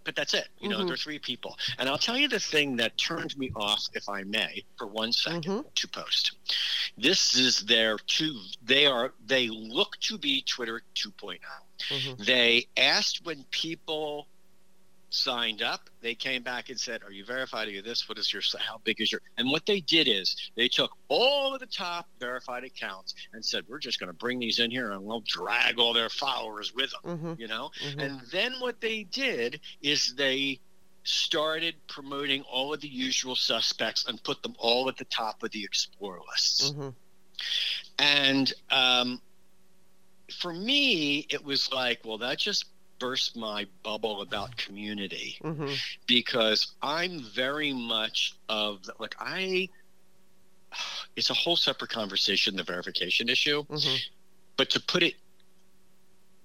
[0.04, 0.48] but that's it.
[0.60, 0.86] You know, Mhm.
[0.86, 1.58] there are three people.
[1.78, 5.12] And I'll tell you the thing that turned me off, if I may, for one
[5.12, 5.74] second, Mhm.
[5.74, 6.32] to post.
[6.96, 8.40] This is their two.
[8.62, 9.14] They are.
[9.24, 11.40] They look to be Twitter 2.0.
[11.88, 12.24] Mhm.
[12.24, 14.28] They asked when people
[15.14, 15.88] signed up.
[16.00, 17.68] They came back and said, "Are you verified?
[17.68, 18.08] Are you this?
[18.08, 18.42] What is your?
[18.58, 22.08] How big is your?" And what they did is they took all of the top
[22.18, 25.78] verified accounts and said, "We're just going to bring these in here and we'll drag
[25.78, 27.38] all their followers with them." Mhm.
[27.38, 27.70] You know.
[27.80, 28.02] Mhm.
[28.02, 30.60] And then what they did is they
[31.04, 35.50] started promoting all of the usual suspects and put them all at the top of
[35.50, 36.70] the explore lists.
[36.70, 36.94] Mhm.
[37.98, 39.20] And um,
[40.40, 42.64] for me, it was like, well, that just
[42.98, 45.78] burst my bubble about community Mhm.
[46.06, 49.68] because I'm very much of like I.
[51.16, 53.64] It's a whole separate conversation, the verification issue.
[53.64, 54.00] Mhm.
[54.56, 55.14] But to put it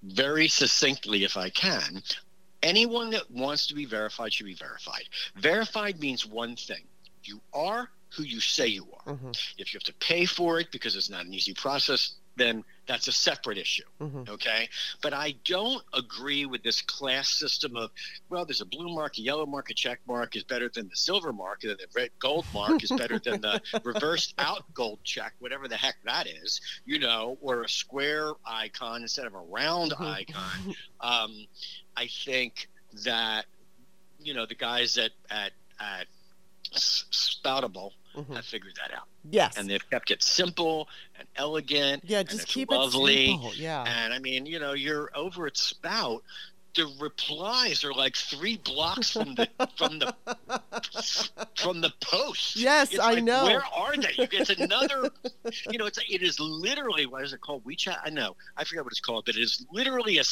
[0.02, 2.02] very succinctly, if I can,
[2.62, 5.08] anyone that wants to be verified should be verified.
[5.36, 6.86] Verified means one thing:
[7.24, 9.14] you are who you say you are.
[9.14, 9.36] Mhm.
[9.58, 13.06] If you have to pay for it because it's not an easy process, then that's
[13.08, 13.84] a separate issue.
[14.00, 14.28] Mhm.
[14.28, 14.68] Okay.
[15.02, 17.90] But I don't agree with this class system of,
[18.28, 20.96] well, there's a blue mark, a yellow mark, a check mark is better than the
[20.96, 25.34] silver mark, and the red gold mark is better than the reversed out gold check,
[25.38, 29.92] whatever the heck that is, you know, or a square icon instead of a round
[29.92, 30.02] Mm-hmm.
[30.04, 30.74] icon.
[31.02, 31.46] Um,
[31.96, 32.68] I think
[33.04, 33.46] that,
[34.22, 36.06] you know, the guys at, at, at
[36.74, 38.34] Spoutable Mhm.
[38.36, 39.06] have figured that out.
[39.30, 39.56] Yes.
[39.56, 40.88] And they've kept it simple
[41.18, 42.02] and elegant.
[42.06, 43.26] yeah, just keep lovely.
[43.26, 43.54] it simple.
[43.54, 43.84] Yeah.
[43.86, 46.22] And I mean, you know, you're over at Spout.
[46.76, 50.14] The replies are like three blocks from the from the
[51.56, 52.54] from the post.
[52.56, 53.44] Yes, It's I like, know.
[53.44, 54.14] Where are they?
[54.16, 55.10] It's another.
[55.70, 57.64] you know, it's it is literally what is it called?
[57.64, 57.98] WeChat?
[58.04, 58.36] I know.
[58.56, 60.24] I forget what it's called, but it is literally a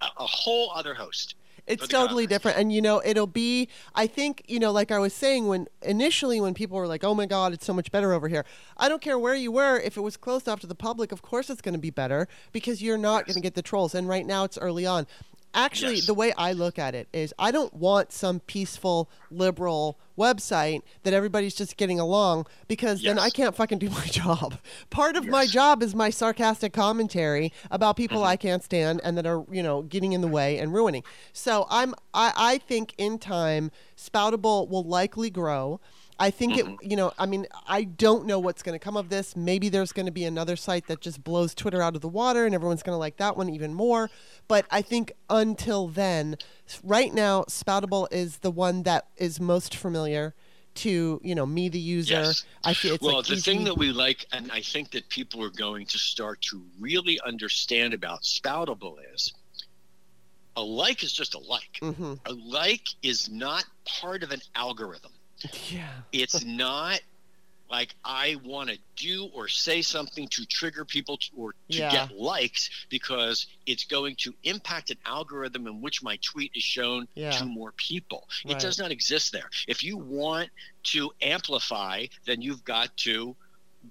[0.00, 1.34] a whole other host.
[1.66, 2.58] It's totally different.
[2.58, 6.40] And, you know, it'll be, I think, you know, like I was saying, when initially
[6.40, 8.44] when people were like, oh my God, it's so much better over here.
[8.76, 9.78] I don't care where you were.
[9.80, 12.28] If it was closed off to the public, of course it's going to be better
[12.52, 13.26] because you're not Yes.
[13.28, 13.94] going to get the trolls.
[13.94, 15.06] And right now it's early on.
[15.54, 16.06] Actually, Yes.
[16.06, 21.12] the way I look at it is I don't want some peaceful liberal website that
[21.14, 24.58] everybody's just getting along because then I can't fucking do my job.
[24.90, 28.28] Part of my job is my sarcastic commentary about people Mm-hmm.
[28.28, 31.02] I can't stand and that are, you know, getting in the way and ruining.
[31.32, 35.80] So I'm I, I think in time Spoutable will likely grow.
[36.18, 39.08] I think it, you know, I mean, I don't know what's going to come of
[39.08, 39.34] this.
[39.34, 42.46] Maybe there's going to be another site that just blows Twitter out of the water
[42.46, 44.10] and everyone's going to like that one even more.
[44.46, 46.36] But I think until then,
[46.82, 50.34] right now, Spoutable is the one that is most familiar
[50.76, 52.14] to, you know, me, the user.
[52.14, 52.44] Yes.
[52.64, 55.42] I feel it's well, like the thing that we like, and I think that people
[55.42, 59.32] are going to start to really understand about Spoutable is
[60.56, 61.78] a like is just a like.
[61.80, 62.18] Mhm.
[62.26, 65.12] A like is not part of an algorithm.
[65.70, 65.88] Yeah.
[66.12, 67.00] It's not
[67.70, 71.90] like I want to do or say something to trigger people to, or to Yeah.
[71.90, 77.08] get likes because it's going to impact an algorithm in which my tweet is shown
[77.14, 77.30] Yeah.
[77.32, 78.28] to more people.
[78.44, 78.54] Right.
[78.54, 79.50] It does not exist there.
[79.66, 80.50] If you want
[80.84, 83.34] to amplify, then you've got to.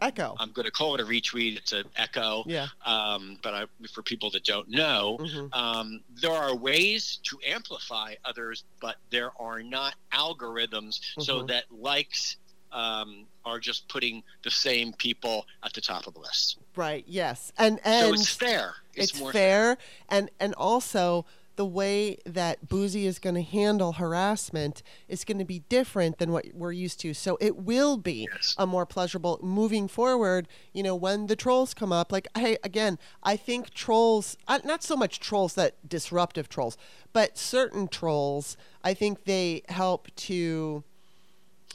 [0.01, 0.35] Echo.
[0.39, 1.57] I'm going to call it a retweet.
[1.57, 2.43] It's an echo.
[2.45, 2.67] Yeah.
[2.85, 8.15] Um, but I, for people that don't know, hmm um, there are ways to amplify
[8.25, 11.47] others, but there are not algorithms so Mhm.
[11.47, 12.37] that likes
[12.71, 16.57] um, are just putting the same people at the top of the list.
[16.75, 17.03] Right.
[17.07, 17.51] Yes.
[17.57, 18.73] And so and it's fair.
[18.95, 19.77] It's, it's, more fair,
[20.09, 21.25] and and also
[21.55, 26.31] the way that Bouzy is going to handle harassment is going to be different than
[26.31, 27.13] what we're used to.
[27.13, 28.55] So it will be Yes.
[28.57, 30.47] a more pleasurable moving forward.
[30.73, 34.83] You know, when the trolls come up, like hey, again, I think trolls, uh, not
[34.83, 36.77] so much trolls that disruptive trolls,
[37.11, 40.83] but certain trolls, I think they help to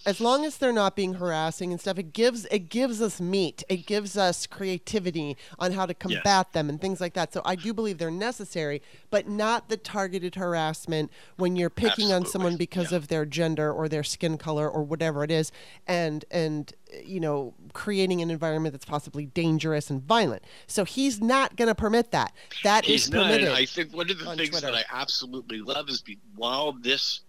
[0.06, 3.62] as long as they're not being harassing and stuff, it gives it gives us meat.
[3.68, 7.32] It gives us creativity on how to combat them and things like that.
[7.32, 8.80] So I do believe they're necessary,
[9.10, 12.98] but not the targeted harassment when you're picking on someone because Yeah.
[12.98, 15.52] of their gender or their skin color or whatever it is,
[15.86, 16.72] and and
[17.04, 20.42] you know creating an environment that's possibly dangerous and violent.
[20.66, 22.32] So he's not going to permit that.
[22.64, 23.24] That is He's not.
[23.26, 23.48] permitted.
[23.48, 24.66] And I think one of the things Twitter.
[24.72, 27.20] that I absolutely love is be, while this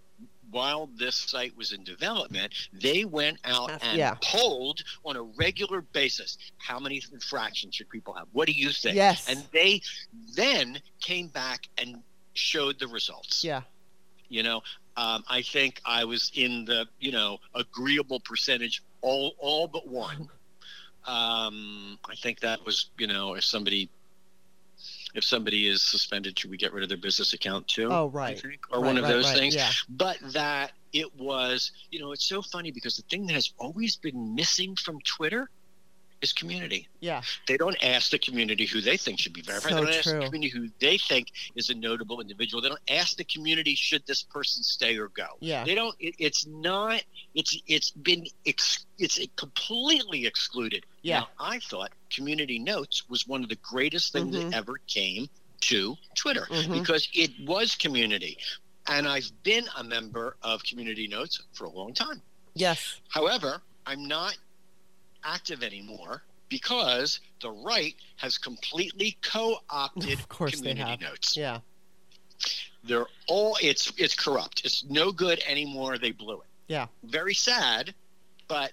[0.51, 4.15] while this site was in development, they went out and yeah.
[4.21, 8.27] polled on a regular basis how many infractions should people have.
[8.31, 8.95] What do you think?
[8.95, 9.29] Yes.
[9.29, 9.81] And they
[10.35, 12.01] then came back and
[12.33, 13.43] showed the results.
[13.43, 13.61] yeah.
[14.31, 14.61] You know,
[14.95, 20.29] um, I think I was in the you know agreeable percentage, all all but one.
[21.05, 23.89] Um, I think that was you know if somebody
[25.15, 27.89] if somebody is suspended, should we get rid of their business account too?
[27.91, 28.39] Oh right.
[28.39, 29.55] think, or Right, one of right, those right, things.
[29.55, 29.71] Yeah.
[29.89, 33.95] But that it was, you know, it's so funny because the thing that has always
[33.95, 35.49] been missing from Twitter
[36.21, 36.87] is community.
[36.99, 37.21] Yeah.
[37.47, 39.69] They don't ask the community who they think should be verified.
[39.71, 42.61] So they don't ask the community who they think is a notable individual.
[42.61, 45.27] They don't ask the community should this person stay or go.
[45.39, 45.63] Yeah.
[45.63, 45.95] They don't.
[45.99, 47.03] It, it's not.
[47.35, 50.85] It's it's been ex, it's completely excluded.
[51.01, 51.21] Yeah.
[51.21, 54.51] Now, I thought community notes was one of the greatest things Mhm.
[54.51, 55.29] that ever came
[55.61, 56.79] to Twitter Mhm.
[56.79, 58.37] because it was community,
[58.87, 62.21] and I've been a member of community notes for a long time.
[62.53, 62.95] Yes.
[63.09, 64.37] However, I'm not
[65.23, 71.01] active anymore because the right has completely co-opted Of course they community have.
[71.01, 71.37] notes.
[71.37, 71.59] Yeah.
[72.83, 74.61] They're all it's it's corrupt.
[74.65, 75.97] It's no good anymore.
[75.97, 76.47] They blew it.
[76.67, 76.87] Yeah.
[77.03, 77.93] Very sad,
[78.47, 78.71] but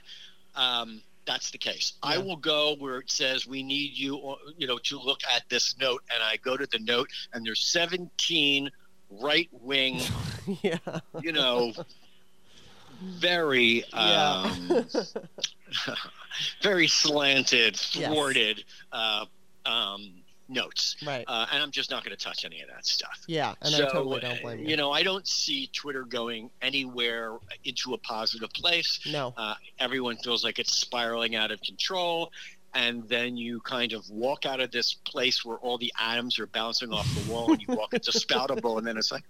[0.55, 1.95] um, that's the case.
[2.03, 5.77] I will go where it says we need you, you know, to look at this
[5.79, 8.71] note, and I go to the note, and there's 17
[9.11, 10.01] right wing,
[10.63, 10.79] yeah.
[11.21, 11.73] you know,
[13.03, 14.43] very Yeah.
[14.71, 14.87] um,
[16.63, 18.09] very slanted, Yes.
[18.13, 19.27] thwarted uh,
[19.65, 20.16] um,
[20.49, 21.25] notes, right.
[21.27, 23.19] uh, and I'm just not going to touch any of that stuff.
[23.27, 23.55] Yeah.
[23.63, 24.67] And so, I totally don't blame you.
[24.69, 29.01] you know, I don't see Twitter going anywhere into a positive place.
[29.11, 29.35] no.
[29.37, 32.31] Uh, everyone feels like it's spiraling out of control.
[32.77, 36.47] And then you kind of walk out of this place where all the atoms are
[36.47, 39.25] bouncing off the wall, and you walk into Spoutable, and then it's like,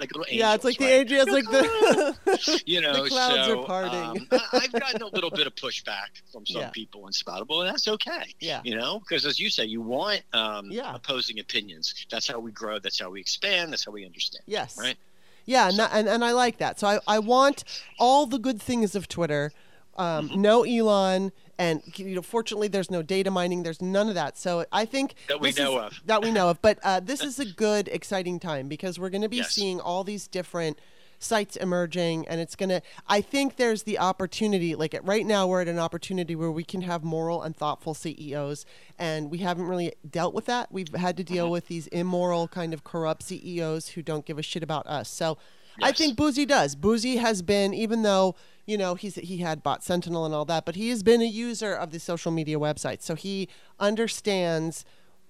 [0.00, 0.92] like little angels, yeah, it's like the right?
[0.94, 2.62] angels, like the.
[2.66, 3.94] you know, the clouds so are parting.
[4.00, 6.70] um, I- I've gotten a little bit of pushback from some Yeah.
[6.70, 8.34] people in Spoutable, and that's okay.
[8.40, 8.60] yeah.
[8.64, 10.92] You know, because as you say, you want um, Yeah.
[10.94, 11.94] opposing opinions.
[12.10, 12.80] That's how we grow.
[12.80, 13.72] That's how we expand.
[13.72, 14.42] That's how we understand.
[14.46, 14.76] Yes.
[14.76, 14.96] Right.
[15.44, 16.78] Yeah, and, and and I like that.
[16.78, 17.64] So I, I want
[17.98, 19.52] all the good things of Twitter.
[19.96, 20.40] Um, Mm-hmm.
[20.40, 23.62] No Elon, and you know, fortunately, there's no data mining.
[23.62, 24.38] There's none of that.
[24.38, 26.00] So I think That we know is- of.
[26.06, 26.62] That we know of.
[26.62, 29.52] But uh, this is a good, exciting time because we're going to be Yes.
[29.52, 30.78] seeing all these different
[31.18, 32.80] sites emerging, and it's going to.
[33.06, 34.74] I think there's the opportunity.
[34.74, 37.94] Like at- right now, we're at an opportunity where we can have moral and thoughtful
[37.94, 38.64] CEOs,
[38.98, 40.72] and we haven't really dealt with that.
[40.72, 41.34] We've had to Mm-hmm.
[41.34, 45.08] deal with these immoral, kind of corrupt CEOs who don't give a shit about us.
[45.10, 45.36] So.
[45.82, 46.74] I think Bouzy does.
[46.76, 48.34] Bouzy has been, even though
[48.66, 51.26] you know he's he had Bot Sentinel and all that, but he has been a
[51.26, 53.48] user of the social media website, so he
[53.96, 54.84] understands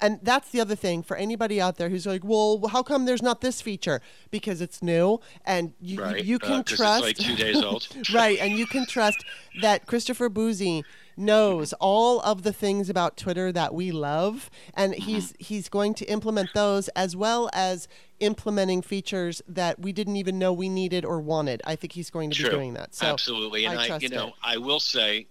[0.05, 3.23] And that's the other thing for anybody out there who's like, well, how come there's
[3.23, 4.01] not this feature?
[4.33, 6.25] Because it's new, and you you- Right.
[6.25, 7.03] you Uh, trust.
[7.05, 7.87] Like two days old.
[8.13, 9.25] right, and you can trust
[9.61, 10.83] that Christopher Bouzy
[11.17, 15.03] knows all of the things about Twitter that we love, and Mm-hmm.
[15.03, 17.89] he's he's going to implement those as well as
[18.21, 21.61] implementing features that we didn't even know we needed or wanted.
[21.67, 22.51] I think he's going to True.
[22.51, 22.95] be doing that.
[22.95, 24.35] So Absolutely, and I I, you know, it.
[24.43, 25.27] I will say,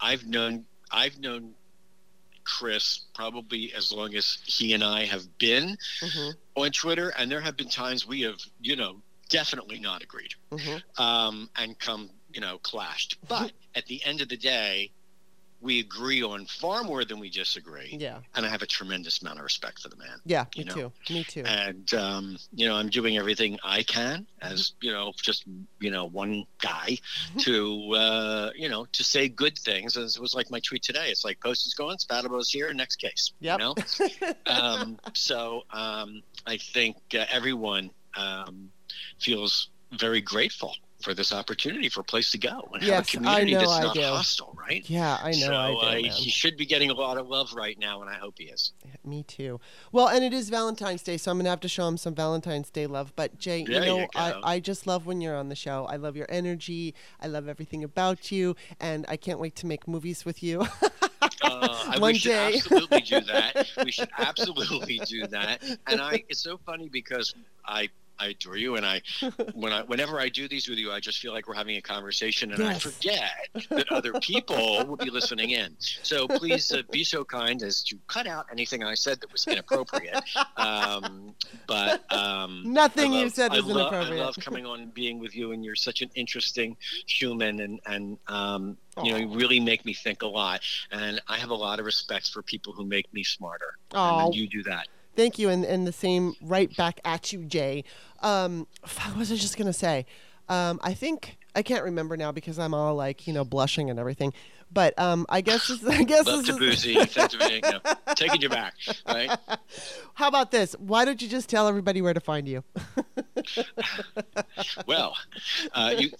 [0.00, 1.54] I've known, I've known
[2.44, 7.40] Chris probably as long as he and I have been mhm, on Twitter, and there
[7.40, 8.96] have been times we have, you know,
[9.28, 10.82] definitely not agreed, mhm.
[10.98, 13.18] um, and come, you know, clashed.
[13.28, 14.90] But at the end of the day,
[15.60, 19.38] we agree on far more than we disagree, yeah, and I have a tremendous amount
[19.38, 20.20] of respect for the man.
[20.24, 21.42] yeah, me know, too, me too.
[21.44, 25.44] and um, you know i'm doing everything i can as you know just
[25.80, 26.96] you know one guy
[27.38, 29.96] to uh, you know to say good things.
[29.96, 31.08] As it was like my tweet today.
[31.10, 33.60] It's like post is gone Spoutable's here next case Yep.
[33.60, 33.74] you know?
[34.46, 38.70] Um, so um, i think uh, everyone um,
[39.18, 43.52] feels very grateful for this opportunity for a place to go and have a community
[43.52, 44.02] know that's I not do.
[44.02, 45.36] hostile right yeah, I know.
[45.36, 48.10] so I do, uh, he should be getting a lot of love right now and
[48.10, 48.72] i hope he is
[49.04, 49.60] Me too.
[49.90, 52.70] Well, and it is Valentine's Day, so I'm gonna have to show him some Valentine's
[52.70, 53.12] Day love.
[53.16, 54.40] But Jay, you know, you I.
[54.44, 55.86] I just love when you're on the show.
[55.86, 56.94] I love your energy.
[57.20, 60.66] I love everything about you, and I can't wait to make movies with you.
[61.42, 63.68] Uh, One we should absolutely do that.
[63.84, 65.62] We should absolutely do that.
[65.86, 67.34] And I, it's so funny because
[67.64, 67.88] I,
[68.20, 69.00] I adore you, and I,
[69.54, 71.80] when I, whenever I do these with you, I just feel like we're having a
[71.82, 73.30] conversation, and I forget
[73.70, 75.74] that other people will be listening in.
[76.02, 79.46] So please uh, be so kind as to cut out anything I said that was
[79.46, 80.22] inappropriate.
[80.56, 81.34] Um,
[81.66, 84.20] but um, Nothing I you love- said I was love- inappropriate.
[84.22, 87.80] I love coming on and being with you, and you're such an interesting human, and
[87.86, 90.60] and um, you know, you really make me think a lot.
[90.90, 93.76] And I have a lot of respect for people who make me smarter.
[94.26, 94.88] And you do that.
[95.18, 97.82] Thank you, and, and the same right back at you, Jay.
[98.20, 100.06] Um, what was I just gonna say?
[100.48, 103.98] Um, I think I can't remember now because I'm all like you know blushing and
[103.98, 104.32] everything.
[104.72, 106.94] But um, I guess this, I guess Love this to bouzy.
[107.04, 108.74] Thanks for being, you taking you back.
[109.08, 109.36] Right?
[110.14, 110.74] How about this?
[110.74, 112.62] Why don't you just tell everybody where to find you?
[114.86, 115.16] Well,
[115.72, 116.10] uh, you.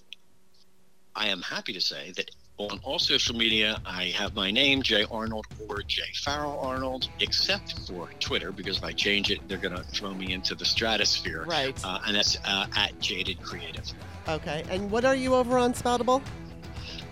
[1.15, 5.05] I am happy to say that on all social media, I have my name, Jay
[5.09, 9.75] Arnold or Jay Farrell Arnold, except for Twitter, because if I change it, they're going
[9.75, 11.45] to throw me into the stratosphere.
[11.45, 11.79] Right.
[11.85, 13.85] Uh, and that's uh, at Jaded Creative.
[14.27, 14.65] Okay.
[14.69, 16.21] And what are you over on Spoutable?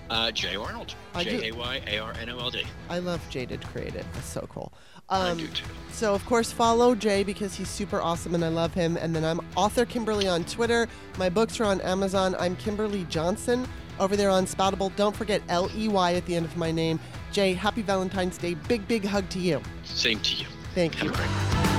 [0.09, 0.95] Uh, Jay Arnold.
[1.15, 2.63] I J A Y A R N O L D.
[2.89, 4.05] I love Jaded Creative.
[4.13, 4.71] That's so cool.
[5.09, 5.63] I Um, do too.
[5.93, 8.97] so of course follow Jay because he's super awesome and I love him.
[8.97, 10.87] And then I'm author Kimberly on Twitter.
[11.17, 12.35] My books are on Amazon.
[12.39, 13.65] I'm Kimberly Johnson
[13.99, 14.95] over there on Spoutable.
[14.95, 16.99] Don't forget L E Y at the end of my name.
[17.31, 18.53] Jay, happy Valentine's Day.
[18.67, 19.61] Big big hug to you.
[19.83, 20.45] Same to you.
[20.73, 21.13] Thank Have you.
[21.13, 21.76] a great one.